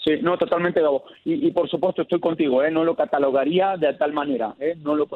[0.02, 1.04] Sí, no, totalmente, Gabo.
[1.24, 2.70] Y, por supuesto estoy contigo, ¿eh?
[2.70, 4.74] no lo catalogaría de tal manera, ¿eh?
[4.78, 5.06] no, lo,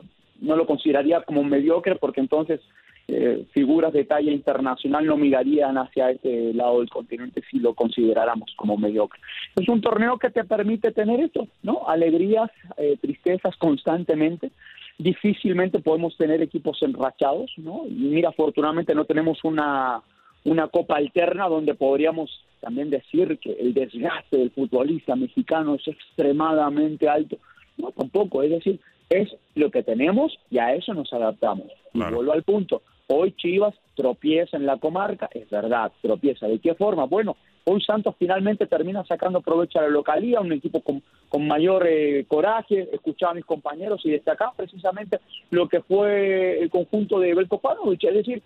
[0.41, 2.61] no lo consideraría como mediocre porque entonces
[3.09, 8.53] eh, figuras de talla internacional no mirarían hacia este lado del continente si lo consideráramos
[8.57, 9.21] como mediocre.
[9.57, 11.89] Es un torneo que te permite tener esto, ¿no?
[11.89, 14.51] Alegrías, eh, tristezas constantemente.
[14.99, 17.83] Difícilmente podemos tener equipos enrachados, ¿no?
[17.87, 20.03] Y mira, afortunadamente no tenemos una,
[20.45, 27.09] una copa alterna donde podríamos también decir que el desgaste del futbolista mexicano es extremadamente
[27.09, 27.39] alto.
[27.77, 28.79] No, tampoco, es decir,
[29.11, 31.67] es lo que tenemos y a eso nos adaptamos.
[31.93, 36.47] Y vuelvo al punto, Hoy Chivas tropieza en la comarca, es verdad, tropieza.
[36.47, 37.07] ¿De qué forma?
[37.07, 41.03] Bueno, hoy Santos finalmente termina sacando provecho a la localía, un equipo con,
[41.45, 45.19] mayor eh, coraje, escuchaba a mis compañeros y destacaba precisamente
[45.51, 48.43] lo que fue el conjunto de Belko Panovic, es decir,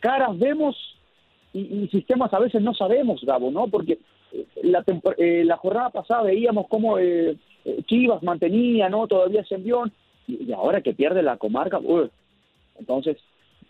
[0.00, 0.76] caras vemos
[1.52, 3.68] y, sistemas a veces no sabemos, Gabo, ¿no?
[3.68, 3.98] Porque
[4.32, 4.84] eh, la,
[5.16, 6.98] eh, la jornada pasada veíamos cómo
[7.86, 9.06] Chivas mantenía, ¿no?
[9.06, 9.92] Todavía ese envión,
[10.26, 12.10] y, ahora que pierde la comarca, uy,
[12.78, 13.16] entonces,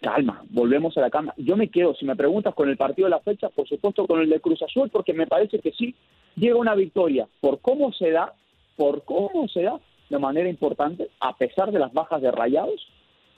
[0.00, 1.34] calma, volvemos a la calma.
[1.36, 4.20] Yo me quedo, si me preguntas con el partido de la fecha, por supuesto con
[4.20, 5.94] el de Cruz Azul, porque me parece que sí
[6.36, 8.34] llega una victoria por cómo se da,
[8.76, 9.78] por cómo se da
[10.10, 12.86] de manera importante, a pesar de las bajas de rayados,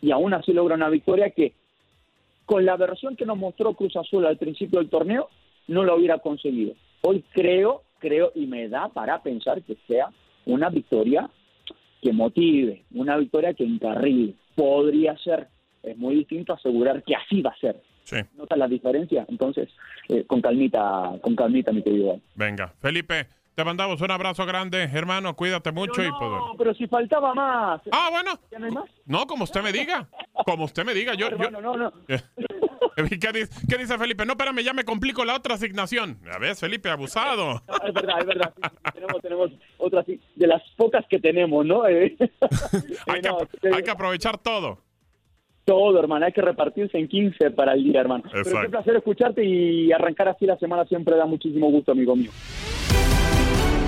[0.03, 1.53] y aún así logra una victoria que
[2.45, 5.29] con la versión que nos mostró Cruz Azul al principio del torneo,
[5.67, 6.75] no lo hubiera conseguido.
[7.03, 10.11] Hoy creo, creo y me da para pensar que sea
[10.47, 11.29] una victoria
[12.01, 14.35] que motive, una victoria que encarrile.
[14.55, 15.49] Podría ser
[15.87, 17.81] es muy distinto asegurar que así va a ser.
[18.05, 18.17] Sí.
[18.37, 19.25] ¿Notas la diferencia?
[19.29, 19.69] Entonces,
[20.09, 22.21] eh, con calmita, con calmita, mi querido.
[22.35, 26.75] Venga, Felipe, te mandamos un abrazo grande, hermano, cuídate mucho no, y pues, No, pero
[26.75, 27.81] si faltaba más.
[27.91, 28.39] Ah, bueno.
[28.51, 28.85] ¿Ya no hay más?
[29.07, 30.09] No, como usted me diga.
[30.45, 31.31] Como usted me diga, yo...
[31.31, 31.51] yo...
[31.51, 31.93] no, no.
[32.97, 34.25] ¿Qué dice, ¿Qué dice, Felipe?
[34.25, 36.19] No, espérame, ya me complico la otra asignación.
[36.33, 37.63] A ver, Felipe, abusado.
[37.87, 38.55] es verdad, es verdad.
[38.93, 41.83] tenemos, tenemos otra de las pocas que tenemos, ¿no?
[41.85, 44.87] hay, que, hay que aprovechar todo
[45.67, 46.25] todo, hermano.
[46.25, 48.23] Hay que repartirse en 15 para el día, hermano.
[48.31, 52.17] Pero es un placer escucharte y arrancar así la semana siempre da muchísimo gusto, amigo
[52.17, 52.31] mío.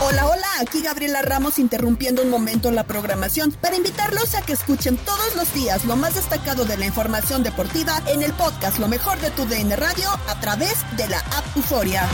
[0.00, 4.96] Hola, hola, aquí Gabriela Ramos interrumpiendo un momento la programación para invitarlos a que escuchen
[4.96, 9.18] todos los días lo más destacado de la información deportiva en el podcast Lo mejor
[9.18, 12.08] de tu DN Radio a través de la app Euforia.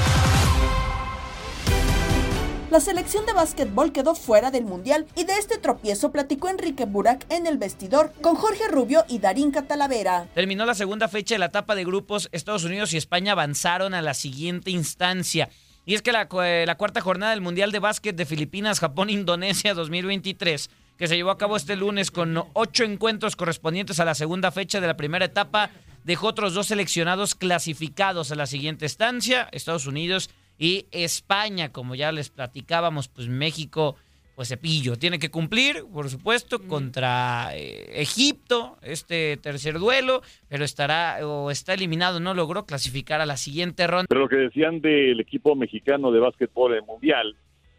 [2.70, 7.24] la selección de básquetbol quedó fuera del Mundial y de este tropiezo platicó Enrique Burak
[7.28, 10.26] en el vestidor con Jorge Rubio y Darín Catalavera.
[10.34, 12.28] Terminó la segunda fecha de la etapa de grupos.
[12.32, 15.50] Estados Unidos y España avanzaron a la siguiente instancia.
[15.86, 16.28] Y es que la,
[16.66, 21.30] la cuarta jornada del Mundial de Básquet de Filipinas, Japón, Indonesia 2023 que se llevó
[21.30, 25.24] a cabo este lunes con ocho encuentros correspondientes a la segunda fecha de la primera
[25.24, 25.70] etapa,
[26.04, 32.12] dejó otros dos seleccionados clasificados a la siguiente estancia, Estados Unidos y España, como ya
[32.12, 33.96] les platicábamos, pues México,
[34.34, 41.26] pues cepillo, tiene que cumplir, por supuesto, contra eh, Egipto, este tercer duelo, pero estará
[41.26, 44.06] o está eliminado, no logró clasificar a la siguiente ronda.
[44.08, 47.36] Pero lo que decían del equipo mexicano de básquetbol en el Mundial,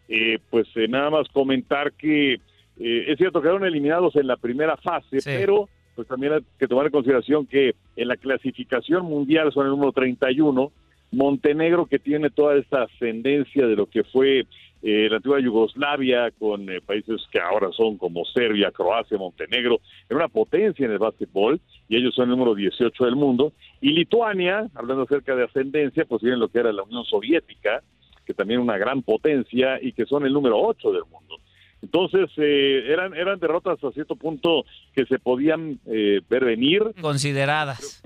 [0.07, 2.39] eh, pues eh, nada más comentar que
[2.77, 6.85] eh, es cierto, quedaron eliminados en la primera fase, pero pues también hay que tomar
[6.85, 10.71] en consideración que en la clasificación mundial son el número 31,
[11.11, 14.45] Montenegro que tiene toda esta ascendencia de lo que fue
[14.87, 20.17] eh, la antigua Yugoslavia con eh, países que ahora son como Serbia, Croacia, Montenegro, era
[20.17, 23.53] una potencia en el básquetbol y ellos son el número 18 del mundo.
[23.81, 27.81] Y Lituania, hablando acerca de ascendencia, pues tienen lo que era la Unión Soviética,
[28.27, 31.37] que también una gran potencia y que son el número 8 del mundo.
[31.81, 36.83] Entonces, eh, eran, eran derrotas a cierto punto que se podían eh, ver venir.
[37.01, 38.03] Consideradas.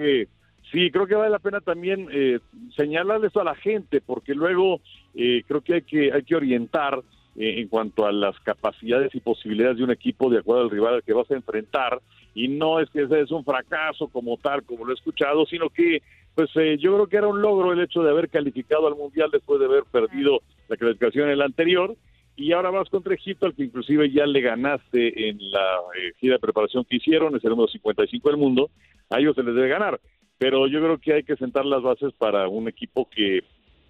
[0.72, 2.40] Sí, creo que vale la pena también eh,
[2.76, 4.82] señalarle eso a la gente, porque luego
[5.16, 7.02] eh, creo que hay que, hay que orientar
[7.36, 11.04] en cuanto a las capacidades y posibilidades de un equipo de acuerdo al rival al
[11.04, 12.02] que vas a enfrentar.
[12.36, 15.70] Y no es que ese es un fracaso como tal, como lo he escuchado, sino
[15.70, 16.02] que
[16.36, 19.58] pues yo creo que era un logro el hecho de haber calificado al Mundial después
[19.60, 21.96] de haber perdido la clasificación en el anterior
[22.40, 26.36] y ahora vas contra Egipto, al que inclusive ya le ganaste en la eh, gira
[26.36, 28.70] de preparación que hicieron, es el número 55 del mundo,
[29.10, 30.00] a ellos se les debe ganar.
[30.38, 33.42] Pero yo creo que hay que sentar las bases para un equipo que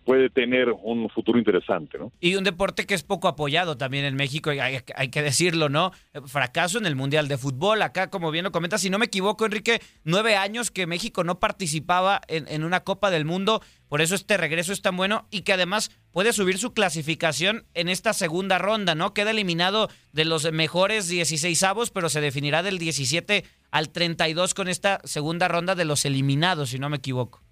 [0.10, 2.12] puede tener un futuro interesante, ¿no?
[2.20, 5.92] Y un deporte que es poco apoyado también en México, hay, hay, que decirlo, ¿no?
[6.26, 9.46] Fracaso en el Mundial de Fútbol, acá como bien lo comenta, si no me equivoco,
[9.46, 14.16] Enrique, nueve años que México no participaba en, en una Copa del Mundo, por eso
[14.16, 18.58] este regreso es tan bueno y que además puede subir su clasificación en esta segunda
[18.58, 19.14] ronda, ¿no?
[19.14, 24.70] Queda eliminado de los mejores 16 avos, pero se definirá del 17 al 32 con
[24.70, 27.44] esta segunda ronda de los eliminados, si no me equivoco.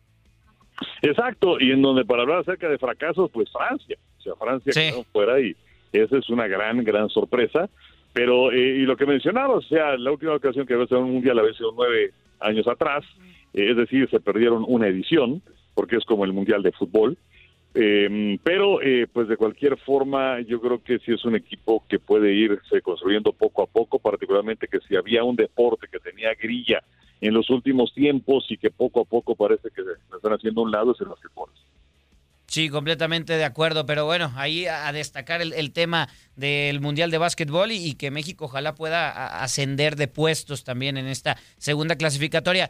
[1.01, 5.03] Exacto, y en donde para hablar acerca de fracasos, pues Francia, o sea, Francia quedó
[5.05, 5.55] fuera y
[5.91, 7.69] esa es una gran, gran sorpresa.
[8.13, 11.13] Pero, eh, y lo que mencionaba, o sea, la última ocasión que había sido un
[11.13, 13.05] mundial había sido nueve años atrás,
[13.53, 15.43] eh, es decir, se perdieron una edición,
[15.75, 17.15] porque es como el mundial de fútbol.
[17.75, 18.79] Eh, pero,
[19.13, 23.33] pues de cualquier forma, yo creo que sí es un equipo que puede irse construyendo
[23.33, 26.81] poco a poco, particularmente que si había un deporte que tenía grilla
[27.21, 30.71] en los últimos tiempos y que poco a poco parece que se están haciendo un
[30.71, 31.49] lado es el básquetbol.
[32.47, 37.73] Sí, completamente de acuerdo, pero bueno, ahí a, destacar el, tema del Mundial de Básquetbol
[37.73, 42.69] y, y, que México ojalá pueda ascender de puestos también en esta segunda clasificatoria.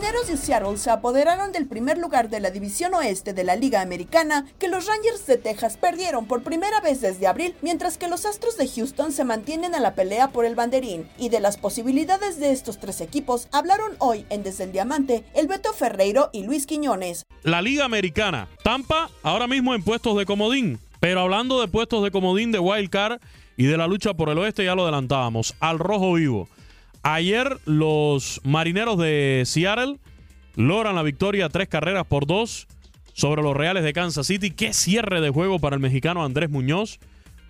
[0.00, 3.82] Marineros de Seattle se apoderaron del primer lugar de la división oeste de la Liga
[3.82, 8.24] Americana, que los Rangers de Texas perdieron por primera vez desde abril, mientras que los
[8.24, 11.06] Astros de Houston se mantienen a la pelea por el banderín.
[11.18, 15.48] Y de las posibilidades de estos tres equipos hablaron hoy en Desde el Diamante el
[15.48, 17.26] Beto Ferreiro y Luis Quiñones.
[17.42, 22.10] La Liga Americana, Tampa ahora mismo en puestos de comodín, pero hablando de puestos de
[22.10, 23.20] comodín de Wild Card
[23.58, 26.48] y de la lucha por el oeste, ya lo adelantábamos, al rojo vivo.
[27.02, 29.98] Ayer los marineros de Seattle
[30.56, 32.66] logran la victoria tres carreras por dos
[33.14, 34.50] sobre los Reales de Kansas City.
[34.50, 36.98] Qué cierre de juego para el mexicano Andrés Muñoz,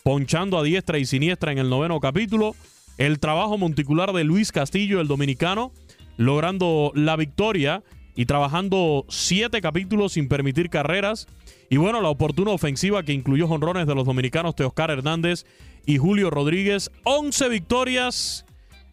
[0.05, 2.55] ponchando a diestra y siniestra en el noveno capítulo.
[2.97, 5.73] El trabajo monticular de Luis Castillo, el dominicano,
[6.17, 7.83] logrando la victoria
[8.15, 11.27] y trabajando siete capítulos sin permitir carreras.
[11.71, 15.45] Y bueno, la oportuna ofensiva que incluyó jonrones de los dominicanos Teoscar Hernández
[15.87, 16.91] y Julio Rodríguez.
[17.05, 18.45] Once victorias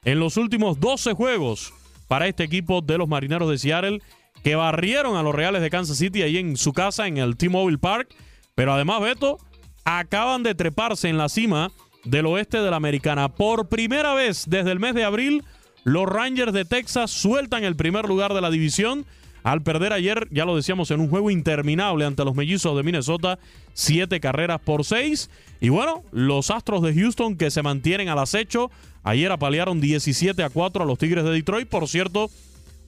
[0.07, 1.73] en los últimos 12 juegos
[2.07, 4.01] para este equipo de los Marineros de Seattle
[4.41, 7.77] que barrieron a los Reales de Kansas City ahí en su casa en el T-Mobile
[7.77, 8.15] Park.
[8.55, 9.37] Pero además, Beto,
[9.83, 11.71] acaban de treparse en la cima
[12.05, 13.27] del oeste de la Americana.
[13.27, 15.43] Por primera vez desde el mes de abril,
[15.83, 19.05] los Rangers de Texas sueltan el primer lugar de la división
[19.51, 23.39] al perder ayer, ya lo decíamos, en un juego interminable ante los mellizos de Minnesota,
[23.73, 25.29] siete carreras por seis.
[25.61, 28.69] Y bueno, los Astros de Houston que se mantienen al acecho
[29.07, 31.69] Ayer apalearon 17 a 4 a los Tigres de Detroit.
[31.69, 32.29] Por cierto,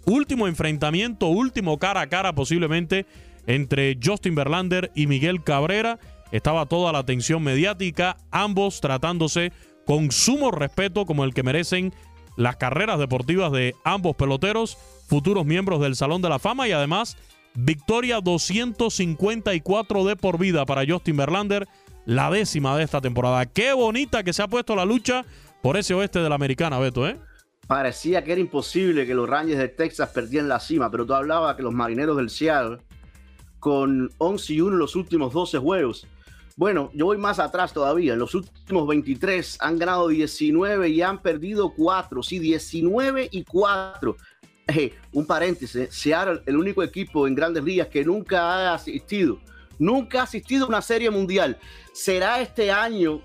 [0.05, 3.05] último enfrentamiento, último cara a cara posiblemente
[3.47, 5.97] entre Justin Verlander y Miguel Cabrera.
[6.33, 9.53] Estaba toda la atención mediática, ambos tratándose
[9.85, 11.93] con sumo respeto como el que merecen
[12.35, 14.77] las carreras deportivas de ambos peloteros,
[15.09, 17.17] futuros miembros del Salón de la Fama y además
[17.55, 21.67] Victoria 254 de por vida para Justin Verlander,
[22.05, 23.45] la décima de esta temporada.
[23.47, 25.25] Qué bonita que se ha puesto la lucha
[25.63, 27.17] por ese oeste de la americana, Beto, ¿eh?
[27.67, 31.55] Parecía que era imposible que los Rangers de Texas perdieran la cima, pero tú hablabas
[31.55, 32.77] que los marineros del Seattle,
[33.59, 36.07] con 11 y 1 en los últimos 12 juegos.
[36.55, 38.13] Bueno, yo voy más atrás todavía.
[38.13, 42.21] En los últimos 23 han ganado 19 y han perdido 4.
[42.21, 44.17] Sí, 19 y 4.
[44.69, 49.39] Eh, un paréntesis, Seattle, el único equipo en grandes ligas que nunca ha asistido,
[49.79, 51.57] nunca ha asistido a una serie mundial.
[51.91, 53.21] Será este año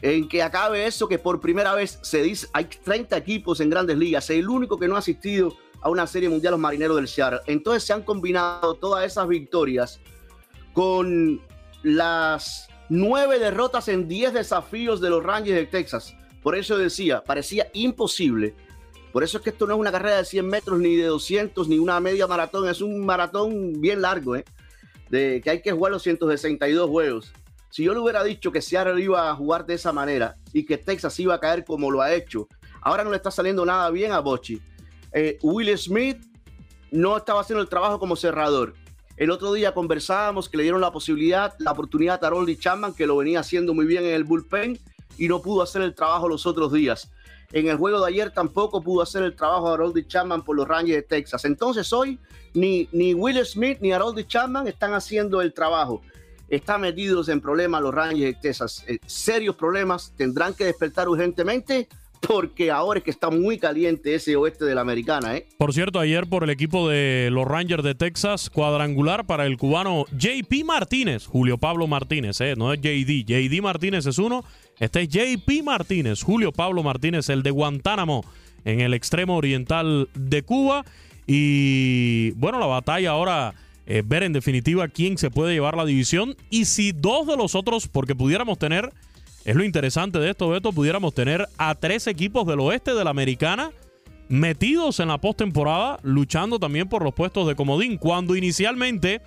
[0.00, 3.98] en que acabe eso que por primera vez se dice, hay 30 equipos en grandes
[3.98, 7.40] ligas, el único que no ha asistido a una serie mundial los marineros del Seattle.
[7.46, 10.00] Entonces se han combinado todas esas victorias
[10.72, 11.42] con
[11.82, 16.16] las nueve derrotas en 10 desafíos de los Rangers de Texas.
[16.42, 18.54] Por eso decía, parecía imposible
[19.14, 21.68] por eso es que esto no es una carrera de 100 metros, ni de 200,
[21.68, 22.68] ni una media maratón.
[22.68, 24.44] Es un maratón bien largo, ¿eh?
[25.08, 27.32] De que hay que jugar los 162 juegos.
[27.70, 30.78] Si yo le hubiera dicho que Seattle iba a jugar de esa manera y que
[30.78, 32.48] Texas iba a caer como lo ha hecho,
[32.80, 34.60] ahora no le está saliendo nada bien a Bochi.
[35.12, 36.20] Eh, Will Smith
[36.90, 38.74] no estaba haciendo el trabajo como cerrador.
[39.16, 43.06] El otro día conversábamos que le dieron la posibilidad, la oportunidad a Taroldi Chapman, que
[43.06, 44.76] lo venía haciendo muy bien en el bullpen
[45.16, 47.12] y no pudo hacer el trabajo los otros días.
[47.54, 50.66] En el juego de ayer tampoco pudo hacer el trabajo de Harold Chapman por los
[50.66, 51.44] Rangers de Texas.
[51.44, 52.18] Entonces hoy
[52.52, 56.02] ni, ni Will Smith ni Harold Chapman están haciendo el trabajo.
[56.48, 58.84] Están metidos en problemas los Rangers de Texas.
[58.88, 60.12] Eh, serios problemas.
[60.16, 61.86] Tendrán que despertar urgentemente
[62.26, 65.36] porque ahora es que está muy caliente ese oeste de la americana.
[65.36, 65.46] ¿eh?
[65.56, 70.06] Por cierto, ayer por el equipo de los Rangers de Texas, cuadrangular para el cubano
[70.10, 72.54] JP Martínez, Julio Pablo Martínez, ¿eh?
[72.56, 73.24] no es JD.
[73.26, 74.44] JD Martínez es uno
[74.80, 78.24] este es JP Martínez, Julio Pablo Martínez, el de Guantánamo,
[78.64, 80.84] en el extremo oriental de Cuba.
[81.26, 83.54] Y bueno, la batalla ahora,
[83.86, 87.54] eh, ver en definitiva quién se puede llevar la división y si dos de los
[87.54, 88.92] otros, porque pudiéramos tener,
[89.44, 93.10] es lo interesante de esto, Beto, pudiéramos tener a tres equipos del oeste de la
[93.10, 93.70] americana
[94.28, 99.20] metidos en la postemporada, luchando también por los puestos de comodín, cuando inicialmente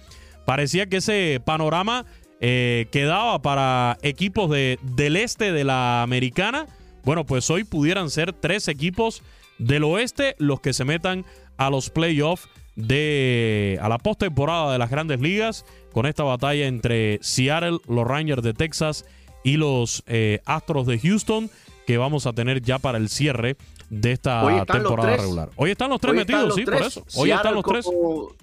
[0.45, 2.05] parecía que ese panorama
[2.39, 6.67] eh, quedaba para equipos de, del este de la americana.
[7.03, 9.23] Bueno, pues hoy pudieran ser tres equipos
[9.57, 11.25] del oeste los que se metan
[11.57, 17.17] a los playoffs de a la postemporada de las grandes ligas con esta batalla entre
[17.23, 19.05] Seattle, los Rangers de Texas
[19.43, 21.49] y los eh, Astros de Houston
[21.87, 23.55] que vamos a tener ya para el cierre
[23.89, 25.49] de esta temporada regular.
[25.55, 27.05] Hoy están los tres metidos, sí, por eso.
[27.15, 27.87] Hoy están los tres.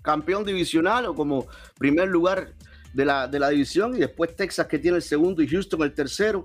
[0.02, 1.46] Campeón divisional o como
[1.78, 2.54] primer lugar
[2.94, 5.92] de la, de la división y después Texas que tiene el segundo y Houston el
[5.92, 6.44] tercero,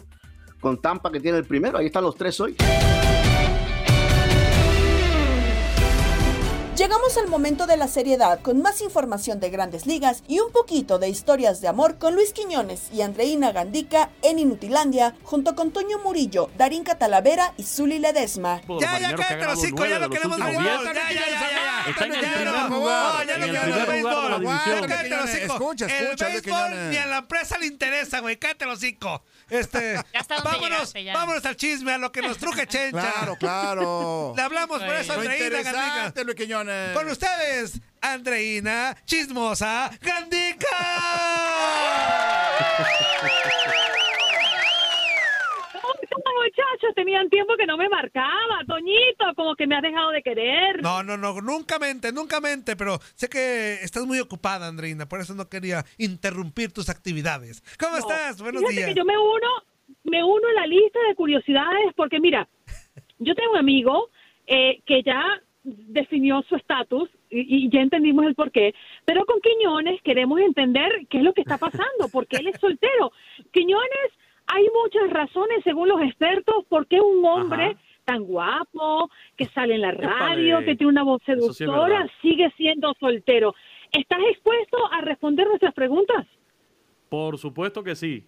[0.60, 1.78] con Tampa que tiene el primero.
[1.78, 2.56] Ahí están los tres hoy.
[6.80, 10.98] Llegamos al momento de la seriedad con más información de grandes ligas y un poquito
[10.98, 16.00] de historias de amor con Luis Quiñones y Andreina Gandica en Inutilandia junto con Toño
[16.00, 18.62] Murillo, Darín Catalavera y Zuli Ledesma.
[18.80, 20.64] Ya, ya, cállate los cinco, ya lo queremos béisbol.
[20.64, 21.90] Ya, ya, ya, ya.
[21.90, 23.28] Está en el primer lugar.
[23.28, 24.88] Ya el queremos lugar de la.
[24.88, 25.54] Cállate los cinco.
[25.56, 28.38] Escucha, El escucha, Luis béisbol ni a la empresa le interesa, güey.
[28.38, 29.22] Cállate los cinco.
[29.50, 29.96] Este,
[30.44, 31.14] vámonos, ya.
[31.14, 33.12] vámonos al chisme, a lo que nos truje Chencha.
[33.12, 34.34] Claro, claro.
[34.36, 36.14] Le hablamos por eso, Lo Andreina Gandica.
[36.94, 40.68] Con ustedes, Andreina Chismosa Gandica.
[45.72, 46.96] ¿Cómo, muchachos?
[46.96, 48.60] Tenían tiempo que no me marcaba.
[48.68, 50.82] Toñito, como que me has dejado de querer.
[50.82, 55.20] No, no, no, nunca mente, nunca mente, pero sé que estás muy ocupada, Andreina, por
[55.22, 57.64] eso no quería interrumpir tus actividades.
[57.80, 58.42] ¿Cómo No, estás?
[58.42, 58.90] Buenos fíjate días.
[58.90, 59.48] que yo me uno,
[60.04, 62.48] me uno a la lista de curiosidades porque mira,
[63.20, 64.10] yo tengo un amigo
[64.48, 65.24] eh, que ya
[65.88, 68.74] definió su estatus y, y ya entendimos el porqué,
[69.06, 73.12] pero con Quiñones queremos entender qué es lo que está pasando, porque él es soltero.
[73.52, 74.12] Quiñones,
[74.48, 79.82] hay muchas razones según los expertos por qué un hombre tan guapo, que sale en
[79.82, 80.66] la radio, Épale.
[80.66, 83.54] que tiene una voz sí seductora, sigue siendo soltero.
[83.92, 86.26] ¿Estás expuesto a responder nuestras preguntas?
[87.08, 88.26] Por supuesto que sí.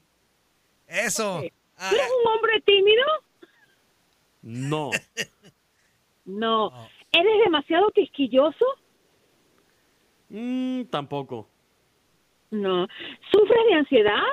[0.87, 1.41] Eso.
[1.41, 3.03] ¿Tú eres un hombre tímido?
[4.43, 4.91] No.
[6.25, 6.71] No.
[7.11, 8.65] ¿Eres demasiado quisquilloso?
[10.29, 11.49] Mm, tampoco.
[12.51, 12.87] No.
[13.31, 14.23] ¿Sufres de ansiedad?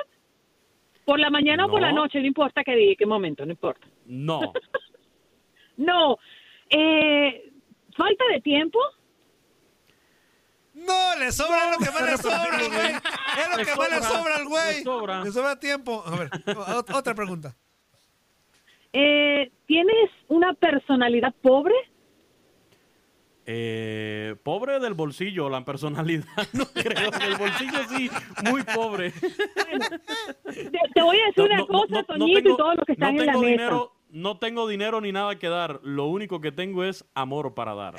[1.05, 2.03] ¿Por la mañana o por la No.
[2.03, 2.19] noche?
[2.19, 3.87] No importa qué día, qué momento, no importa.
[4.05, 4.53] No.
[5.77, 6.17] No.
[6.69, 7.53] Eh,
[7.95, 8.77] ¿Falta de tiempo?
[10.73, 12.91] No, le sobra lo que más le sobra, güey.
[12.95, 14.77] Es lo Le que más le sobra, al güey.
[14.79, 15.23] le sobra.
[15.23, 16.03] Le sobra tiempo.
[16.05, 17.55] A ver, ot- otra pregunta.
[18.91, 21.73] Eh, ¿Tienes una personalidad pobre?
[23.51, 26.23] Eh, pobre del bolsillo, la personalidad,
[26.53, 27.09] no creo.
[27.09, 28.09] Del bolsillo sí,
[28.49, 29.11] muy pobre.
[29.11, 32.75] Te, te voy a decir No, una no, cosa, no, no Toñito, tengo- y todos
[32.75, 33.45] los que están no en la mesa.
[33.47, 35.79] dinero, no tengo dinero ni nada que dar.
[35.83, 37.95] Lo único que tengo es amor para dar.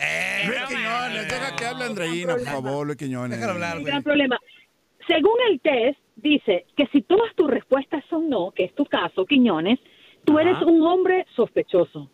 [0.46, 3.42] Luis Quiñones, deja que hable Andreina, por favor, Luis Quiñones.
[3.42, 4.38] El gran problema.
[5.09, 9.26] Según el test, dice que si todas tus respuestas son no, que es tu caso,
[9.26, 9.80] Quiñones,
[10.24, 10.48] tú Ajá.
[10.51, 12.09] eres un hombre sospechoso.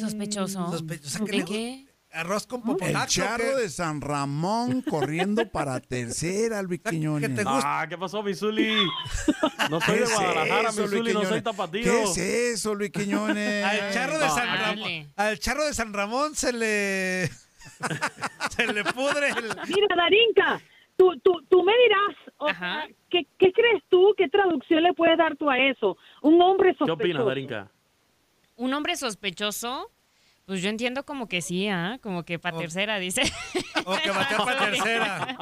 [0.00, 0.70] Sospechoso.
[0.80, 1.86] ¿De qué?
[2.12, 3.02] Arroz con popotaco.
[3.02, 7.30] El charro de San Ramón corriendo para tercera, Luis Quiñones.
[7.44, 8.74] Ah, ¿qué pasó, Misuli?
[9.68, 11.82] No soy ¿Qué de es Guadalajara, eso, Luis Misuli, no soy tapatío.
[11.82, 13.64] ¿Qué es eso, Luis Quiñones?
[13.64, 17.28] Al charro de San Ramón, al charro de San Ramón se le
[18.56, 20.60] se le pudre el Mira, Darinka,
[20.96, 24.14] tú, tú, tú me dirás, o sea, ¿qué, qué crees tú?
[24.16, 25.98] ¿Qué traducción le puedes dar tú a eso?
[26.22, 26.94] Un hombre ¿Qué sospechoso.
[26.94, 27.70] opinas, Darinka?
[28.56, 29.90] Un hombre sospechoso,
[30.46, 31.98] pues yo entiendo como que sí, ¿ah?
[32.02, 33.22] Como que para tercera, dice.
[33.84, 35.38] o que batea para tercera.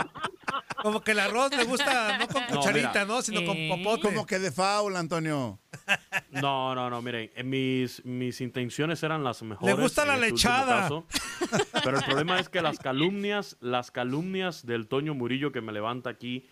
[0.83, 3.05] Como que el arroz le gusta no con No, cucharita, mira.
[3.07, 3.23] ¿no?
[3.23, 3.69] Sino con Eh.
[3.71, 4.03] popote.
[4.03, 5.59] Como que de faula, Antonio.
[6.31, 9.77] No, no, no, miren, eh, mis, mis intenciones eran las mejores.
[9.77, 10.83] gusta la este lechada.
[10.83, 11.07] caso.
[11.85, 16.11] pero el problema es que las calumnias, las calumnias del Toño Murillo que me levanta
[16.11, 16.47] aquí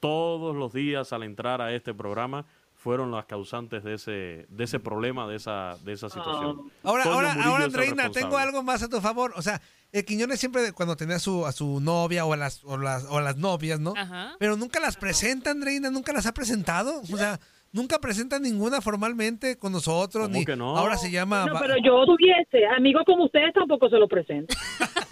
[0.00, 2.44] todos los días al entrar a este programa
[2.78, 6.70] fueron las causantes de ese, de ese problema, de esa, de esa situación.
[6.84, 9.32] Ahora, Toño ahora, Murillo ahora, el Andreina, tengo algo más a tu favor.
[9.34, 9.60] O sea,
[9.90, 13.04] el Quiñones siempre cuando tenía a su, a su novia o a las, o las,
[13.06, 13.94] o a las novias, ¿no?
[13.96, 14.36] Ajá.
[14.38, 17.00] Pero nunca las presenta, Andreina, nunca las ha presentado.
[17.00, 17.40] O sea,
[17.72, 20.28] nunca presenta ninguna formalmente con nosotros.
[20.28, 20.78] ¿Cómo ni que no?
[20.78, 21.46] Ahora se llama.
[21.46, 24.54] No, pero yo tuviese amigos como ustedes tampoco se lo presento.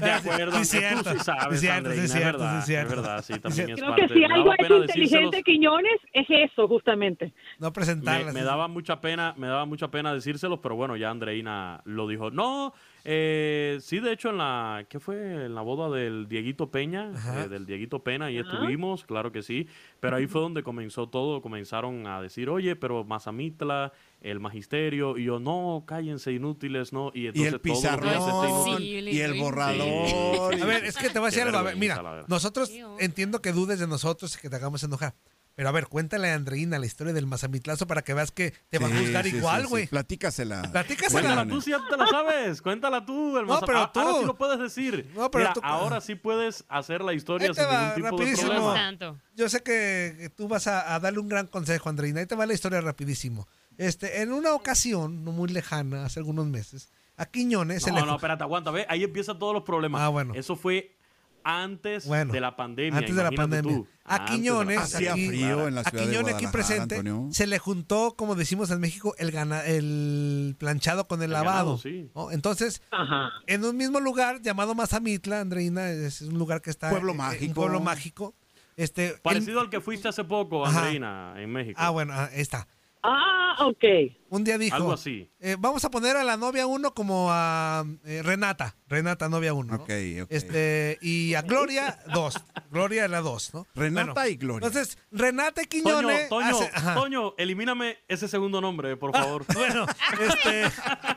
[0.00, 1.10] De acuerdo, Sí, cierto.
[1.12, 2.88] sí sabes, Sí, cierto, sí, Andreina, cierto, es verdad, sí, cierto.
[2.90, 4.06] es verdad, sí, también es Creo parte.
[4.08, 5.34] que si Me algo es inteligente, decírselos.
[5.44, 7.32] Quiñones, es eso, justamente.
[7.58, 8.34] No me, presentarlas.
[8.34, 12.30] me daba mucha pena, me daba mucha pena decírselos, pero bueno, ya Andreina lo dijo.
[12.30, 12.72] No,
[13.04, 15.46] eh, sí, de hecho en la, ¿qué fue?
[15.46, 17.10] En la boda del Dieguito Peña,
[17.44, 18.50] eh, del Dieguito Pena, y Ajá.
[18.52, 19.68] estuvimos, claro que sí,
[20.00, 23.92] pero ahí fue donde comenzó todo, comenzaron a decir, oye, pero Mazamitla,
[24.30, 29.12] el magisterio, y yo, no, cállense, inútiles, no, y entonces el días este pizarrón, inútil-
[29.12, 30.08] y el Sí, borrador.
[30.54, 30.86] sí, A ver, sí.
[30.88, 31.58] es que te voy a decir algo.
[31.58, 35.14] A ver, mira, nosotros entiendo que dudes de nosotros y que te hagamos enojar.
[35.54, 38.78] Pero a ver, cuéntale a Andreina la historia del mazamitlazo para que veas que te
[38.78, 39.70] va a Sí, sí, igual, sí, sí.
[39.70, 39.86] güey.
[39.86, 40.60] Platícasela.
[40.70, 41.22] Platícasela.
[41.22, 42.60] Cuéntala tú si ya te la sabes.
[42.60, 44.20] Cuéntala tú, el No, pero Ah, Ahora tú.
[44.20, 45.10] sí lo puedes decir.
[45.14, 48.10] No, pero Mira, tú- ahora sí puedes hacer la historia Ahí te sin va, ningún
[48.18, 49.16] tipo de problema.
[49.34, 52.20] Yo sé que, que tú vas a, a darle un gran consejo, Andreina.
[52.20, 53.48] Ahí te va la historia rapidísimo.
[53.78, 58.06] Este, en una ocasión, no muy lejana, hace algunos meses, a Quiñones se No, le
[58.06, 60.00] no, espérate, aguanta, ve, ahí empiezan todos los problemas.
[60.02, 60.34] Ah, bueno.
[60.34, 60.92] Eso fue
[61.48, 62.98] antes Bueno, de la pandemia.
[62.98, 63.72] antes de la pandemia.
[63.76, 63.86] tú.
[64.04, 65.12] A Antes de la Quiñones, pandemia.
[65.12, 65.26] aquí-
[65.74, 71.06] a Quiñones aquí presente, se le juntó, como decimos en México, el, gana- el planchado
[71.06, 71.76] con el, El lavado.
[71.76, 72.10] ganado, sí.
[72.14, 72.30] ¿no?
[72.32, 72.82] Entonces,
[73.46, 77.26] en un mismo lugar llamado Mazamitla, Andreina, es un lugar que está Pueblo en- en
[77.26, 77.46] mágico.
[77.46, 78.34] un pueblo mágico.
[78.76, 80.80] Este, Parecido al que fuiste hace poco, Ajá.
[80.80, 81.78] Andreina, en México.
[81.80, 82.66] Ah, bueno, ah, ahí está.
[83.08, 83.84] Ah, ok.
[84.28, 85.30] Un día dijo, Algo así.
[85.38, 89.76] eh, vamos a poner a la novia uno como a eh, Renata, Renata novia uno,
[89.76, 89.82] ¿no?
[89.84, 89.90] Ok,
[90.22, 90.26] ok.
[90.30, 92.34] Este, y a Gloria dos,
[92.72, 93.68] Gloria era dos, ¿no?
[93.76, 94.66] Renata y Gloria.
[94.66, 96.70] Entonces, Renata y Toño, Quiñones Toño, hace-.
[96.94, 99.44] Toño, elimíname ese segundo nombre, por favor.
[99.54, 99.86] bueno,
[100.20, 100.64] este,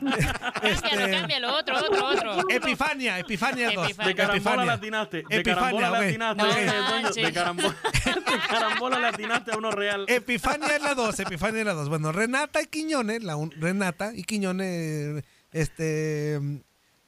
[0.80, 2.44] Cámbialo, cámbialo, otro, otro, otro.
[2.48, 3.96] Epifania, Epifania dos.
[3.96, 5.24] De carambola le atinaste.
[5.28, 6.08] De Epifania, carambola le güey.
[6.10, 6.42] atinaste.
[6.42, 6.50] Ok.
[6.54, 7.14] Toño, manches.
[7.24, 10.04] de, carambola, de carambola le atinaste a uno real.
[10.08, 14.24] Epifania es la dos, Epifania es la Bueno, Renata y Quiñones, la un- Renata y
[14.24, 16.40] Quiñones, este,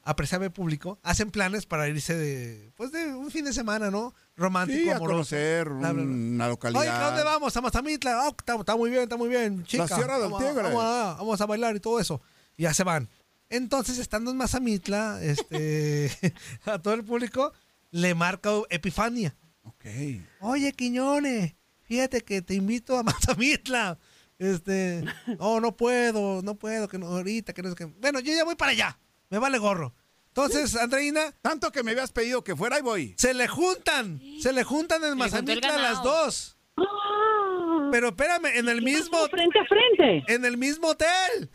[0.05, 4.15] apreciable público, hacen planes para irse de, pues de un fin de semana, ¿no?
[4.37, 5.15] Romántico, Sí, a amoroso.
[5.15, 6.81] conocer una localidad.
[6.83, 7.57] Oye, ¿a dónde vamos?
[7.57, 8.21] A Mazamitla.
[8.27, 9.87] Ah, está, está muy bien, está muy bien, chica.
[9.89, 10.63] La Sierra del vamos, a- Tigre.
[10.63, 12.21] Vamos a, vamos a bailar y todo eso.
[12.57, 13.09] Y ya se van.
[13.49, 16.11] Entonces, estando en Mazamitla, este,
[16.65, 17.53] a todo el público
[17.91, 19.37] le marca Epifania.
[19.65, 19.85] Ok.
[20.41, 23.99] Oye, Quiñones, fíjate que te invito a Mazamitla.
[24.43, 25.05] Este,
[25.39, 27.85] no, no puedo, no puedo, que no, ahorita, que no sé qué.
[27.85, 28.99] Bueno, yo ya voy para allá.
[29.31, 29.95] Me vale gorro.
[30.29, 31.33] Entonces, Andreina.
[31.43, 33.15] Tanto que me habías pedido que fuera y voy.
[33.19, 34.21] Se le juntan.
[34.41, 36.57] Se le juntan en Mazamitla las dos.
[37.93, 39.19] Pero espérame, en el mismo.
[39.29, 40.25] Frente a frente.
[40.33, 41.51] En el mismo hotel.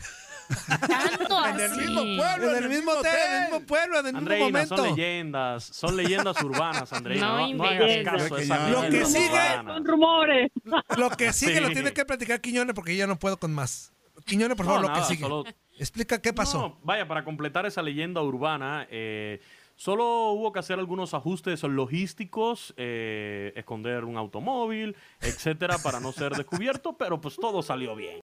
[0.88, 1.80] Tanto En el así.
[1.82, 2.56] mismo pueblo.
[2.56, 4.78] En el mismo hotel, en el mismo pueblo, en el mismo Andreina, momento.
[4.78, 7.26] son leyendas, son leyendas urbanas, Andreina.
[7.28, 9.56] No No, no hagas caso a Lo que sigue-.
[9.66, 10.52] Son rumores.
[10.98, 13.92] Lo que sigue lo tiene que platicar Quiñones porque yo ya no puedo con más.
[14.26, 15.24] Quiñones, por favor, No, lo nada, que sigue.
[15.28, 15.44] solo-
[15.80, 16.58] Explica qué pasó.
[16.60, 19.40] No, vaya, para completar esa leyenda urbana, eh,
[19.76, 26.32] solo hubo que hacer algunos ajustes logísticos, eh, esconder un automóvil, etcétera, para no ser
[26.34, 28.20] descubierto, pero pues todo salió bien.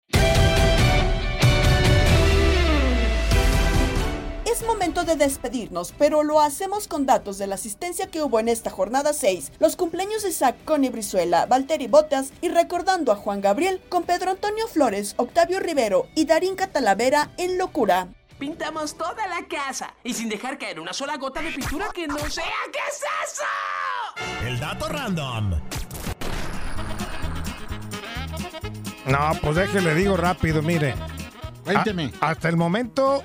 [4.55, 8.49] Es momento de despedirnos, pero lo hacemos con datos de la asistencia que hubo en
[8.49, 13.41] esta jornada 6, los cumpleaños de Zach Connie Brizuela, Valtteri Bottas y recordando a Juan
[13.41, 18.07] Gabriel con Pedro Antonio Flores, Octavio Rivero y Darín Catalavera en locura.
[18.39, 22.19] Pintamos toda la casa y sin dejar caer una sola gota de pintura que no
[22.31, 22.45] sea.
[22.73, 23.03] ¿Qué es
[23.33, 24.47] eso?
[24.47, 25.61] El dato random.
[29.07, 30.95] No, pues déjele, digo rápido, mire.
[31.65, 32.13] Cuénteme.
[32.21, 33.23] A- hasta el momento,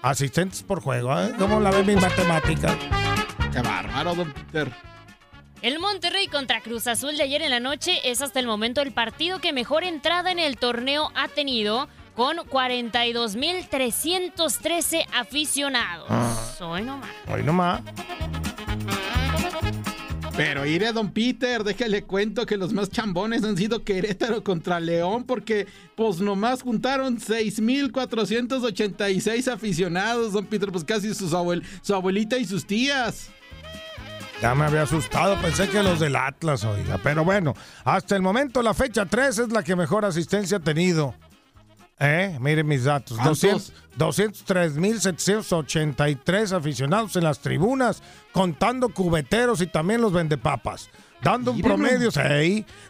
[0.03, 1.13] asistentes por juego.
[1.21, 1.35] ¿eh?
[1.39, 2.75] ¿Cómo la ve mi matemática?
[3.53, 4.73] Qué bárbaro, don Peter.
[5.63, 8.93] El Monterrey contra Cruz Azul de ayer en la noche es hasta el momento el
[8.93, 11.87] partido que mejor entrada en el torneo ha tenido
[12.17, 16.07] con 42.313 aficionados.
[16.09, 16.35] Ah.
[16.61, 17.11] Hoy nomás.
[17.29, 17.83] Hoy nomás.
[20.37, 25.25] Pero iré, don Peter, déjale cuento que los más chambones han sido Querétaro contra León
[25.25, 32.47] porque pues nomás juntaron 6.486 aficionados, don Peter, pues casi sus abuel- su abuelita y
[32.47, 33.29] sus tías.
[34.41, 36.99] Ya me había asustado, pensé que los del Atlas, oiga.
[37.03, 41.15] Pero bueno, hasta el momento la fecha 3 es la que mejor asistencia ha tenido.
[41.99, 42.39] ¿Eh?
[42.41, 43.19] Miren mis datos.
[43.19, 43.41] ¿Cuántos?
[43.41, 50.89] 200 203.783 aficionados en las tribunas, contando cubeteros y también los vendepapas.
[51.23, 52.09] Dando un promedio,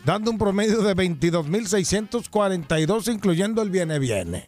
[0.05, 4.47] dando un promedio de 22.642, incluyendo el viene-viene.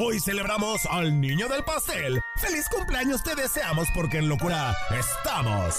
[0.00, 2.20] Hoy celebramos al niño del pastel.
[2.36, 5.74] ¡Feliz cumpleaños te deseamos porque en locura estamos!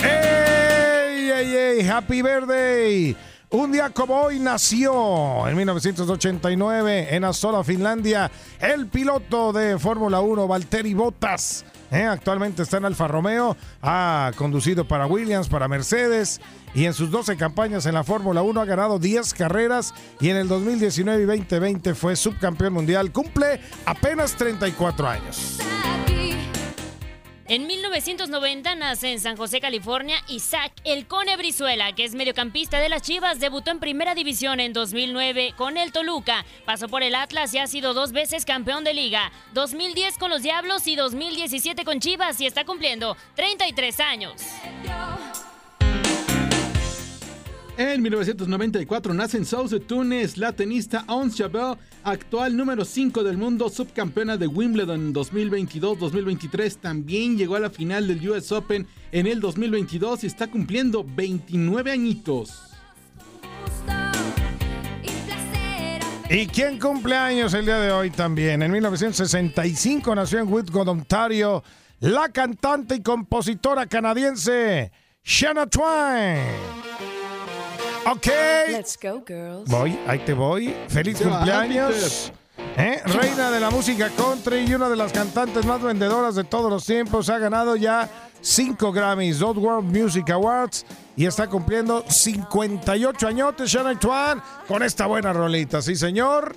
[0.00, 1.88] ¡Ey, ey, ey!
[1.88, 3.16] ¡Happy birthday!
[3.52, 8.30] Un día como hoy nació en 1989 en Asola, Finlandia,
[8.60, 11.64] el piloto de Fórmula 1, Valtteri Bottas.
[11.90, 16.40] Eh, Actualmente está en Alfa Romeo, ha conducido para Williams, para Mercedes
[16.74, 20.36] y en sus 12 campañas en la Fórmula 1 ha ganado 10 carreras y en
[20.36, 23.10] el 2019 y 2020 fue subcampeón mundial.
[23.10, 25.58] Cumple apenas 34 años.
[27.50, 32.88] En 1990 nace en San José, California, Isaac El Cone Brizuela, que es mediocampista de
[32.88, 33.40] las Chivas.
[33.40, 36.44] Debutó en Primera División en 2009 con el Toluca.
[36.64, 39.32] Pasó por el Atlas y ha sido dos veces campeón de liga.
[39.52, 44.34] 2010 con los Diablos y 2017 con Chivas y está cumpliendo 33 años.
[47.76, 53.68] En 1994 nace en South Túnez la tenista Ons Jabeur, actual número 5 del mundo,
[53.68, 56.76] subcampeona de Wimbledon 2022-2023.
[56.76, 61.90] También llegó a la final del US Open en el 2022 y está cumpliendo 29
[61.90, 62.64] añitos.
[66.28, 68.62] ¿Y quién cumple años el día de hoy también?
[68.62, 71.64] En 1965 nació en Whitgold, Ontario,
[71.98, 74.92] la cantante y compositora canadiense
[75.24, 76.38] Shania Twain.
[78.06, 78.26] Ok.
[78.68, 79.68] Let's go, girls.
[79.70, 80.74] Voy, ahí te voy.
[80.88, 82.32] Feliz cumpleaños.
[82.76, 83.00] ¿Eh?
[83.04, 86.84] Reina de la música country y una de las cantantes más vendedoras de todos los
[86.84, 87.28] tiempos.
[87.28, 88.08] Ha ganado ya
[88.40, 90.84] 5 Grammys, dos World Music Awards
[91.16, 95.82] y está cumpliendo 58 añotes Shania Twain con esta buena rolita.
[95.82, 96.56] Sí, señor.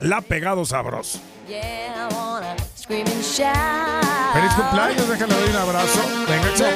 [0.00, 1.18] La ha pegado sabroso.
[1.48, 2.08] Yeah.
[2.88, 6.00] Feliz cumpleaños, déjale doy un abrazo.
[6.28, 6.66] Vénganse.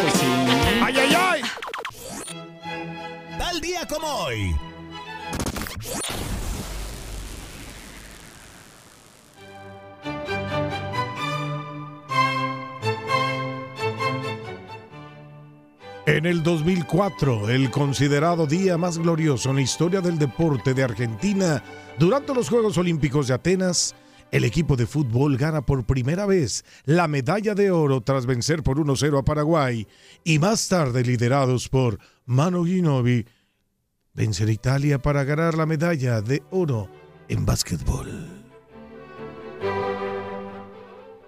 [0.83, 1.50] ¡Ay, ay, ay!
[3.41, 4.55] Tal día como hoy.
[16.05, 21.63] En el 2004, el considerado día más glorioso en la historia del deporte de Argentina,
[21.99, 23.95] durante los Juegos Olímpicos de Atenas,
[24.33, 28.79] el equipo de fútbol gana por primera vez la medalla de oro tras vencer por
[28.79, 29.87] 1-0 a Paraguay
[30.25, 33.27] y más tarde liderados por Manu Ginóbili,
[34.15, 36.89] vencer a Italia para ganar la medalla de oro
[37.29, 38.41] en básquetbol.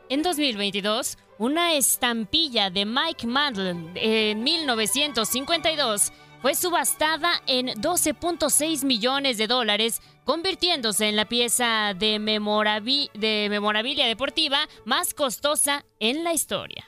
[0.08, 6.12] En 2022, una estampilla de Mike Madden en 1952
[6.42, 14.06] fue subastada en 12.6 millones de dólares, convirtiéndose en la pieza de, memorabi- de memorabilia
[14.06, 16.84] deportiva más costosa en la historia.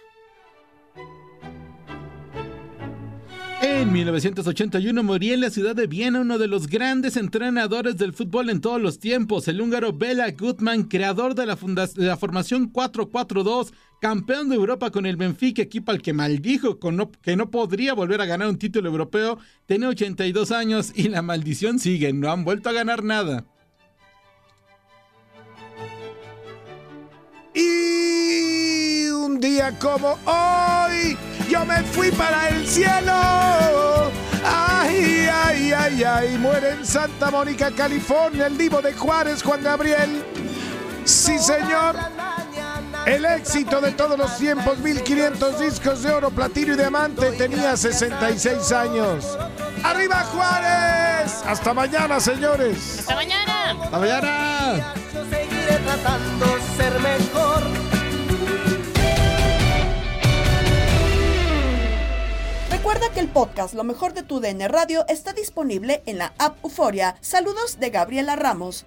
[3.62, 8.50] En 1981 moría en la ciudad de Viena uno de los grandes entrenadores del fútbol
[8.50, 13.72] en todos los tiempos, el húngaro Bela Gutmann, creador de la, de la formación 4-4-2,
[14.08, 17.94] campeón de Europa con el Benfica, equipo al que maldijo con no- que no podría
[17.94, 22.44] volver a ganar un título europeo, tiene 82 años y la maldición sigue, no han
[22.44, 23.46] vuelto a ganar nada.
[27.54, 31.16] Y un día como hoy,
[31.50, 34.10] yo me fui para el cielo.
[34.44, 40.22] Ay, ay, ay, ay, muere en Santa Mónica, California, el divo de Juárez, Juan Gabriel.
[41.06, 41.96] Sí, señor.
[43.06, 48.72] El éxito de todos los tiempos, 1500 discos de oro, platino y diamante, tenía 66
[48.72, 49.38] años.
[49.82, 51.42] ¡Arriba Juárez!
[51.44, 53.00] Hasta mañana, señores.
[53.00, 53.70] Hasta mañana.
[53.72, 54.94] Hasta mañana.
[55.12, 57.62] Yo seguiré tratando de ser mejor.
[62.70, 66.56] Recuerda que el podcast Lo mejor de tu DN Radio está disponible en la app
[66.64, 67.16] Euforia.
[67.20, 68.86] Saludos de Gabriela Ramos.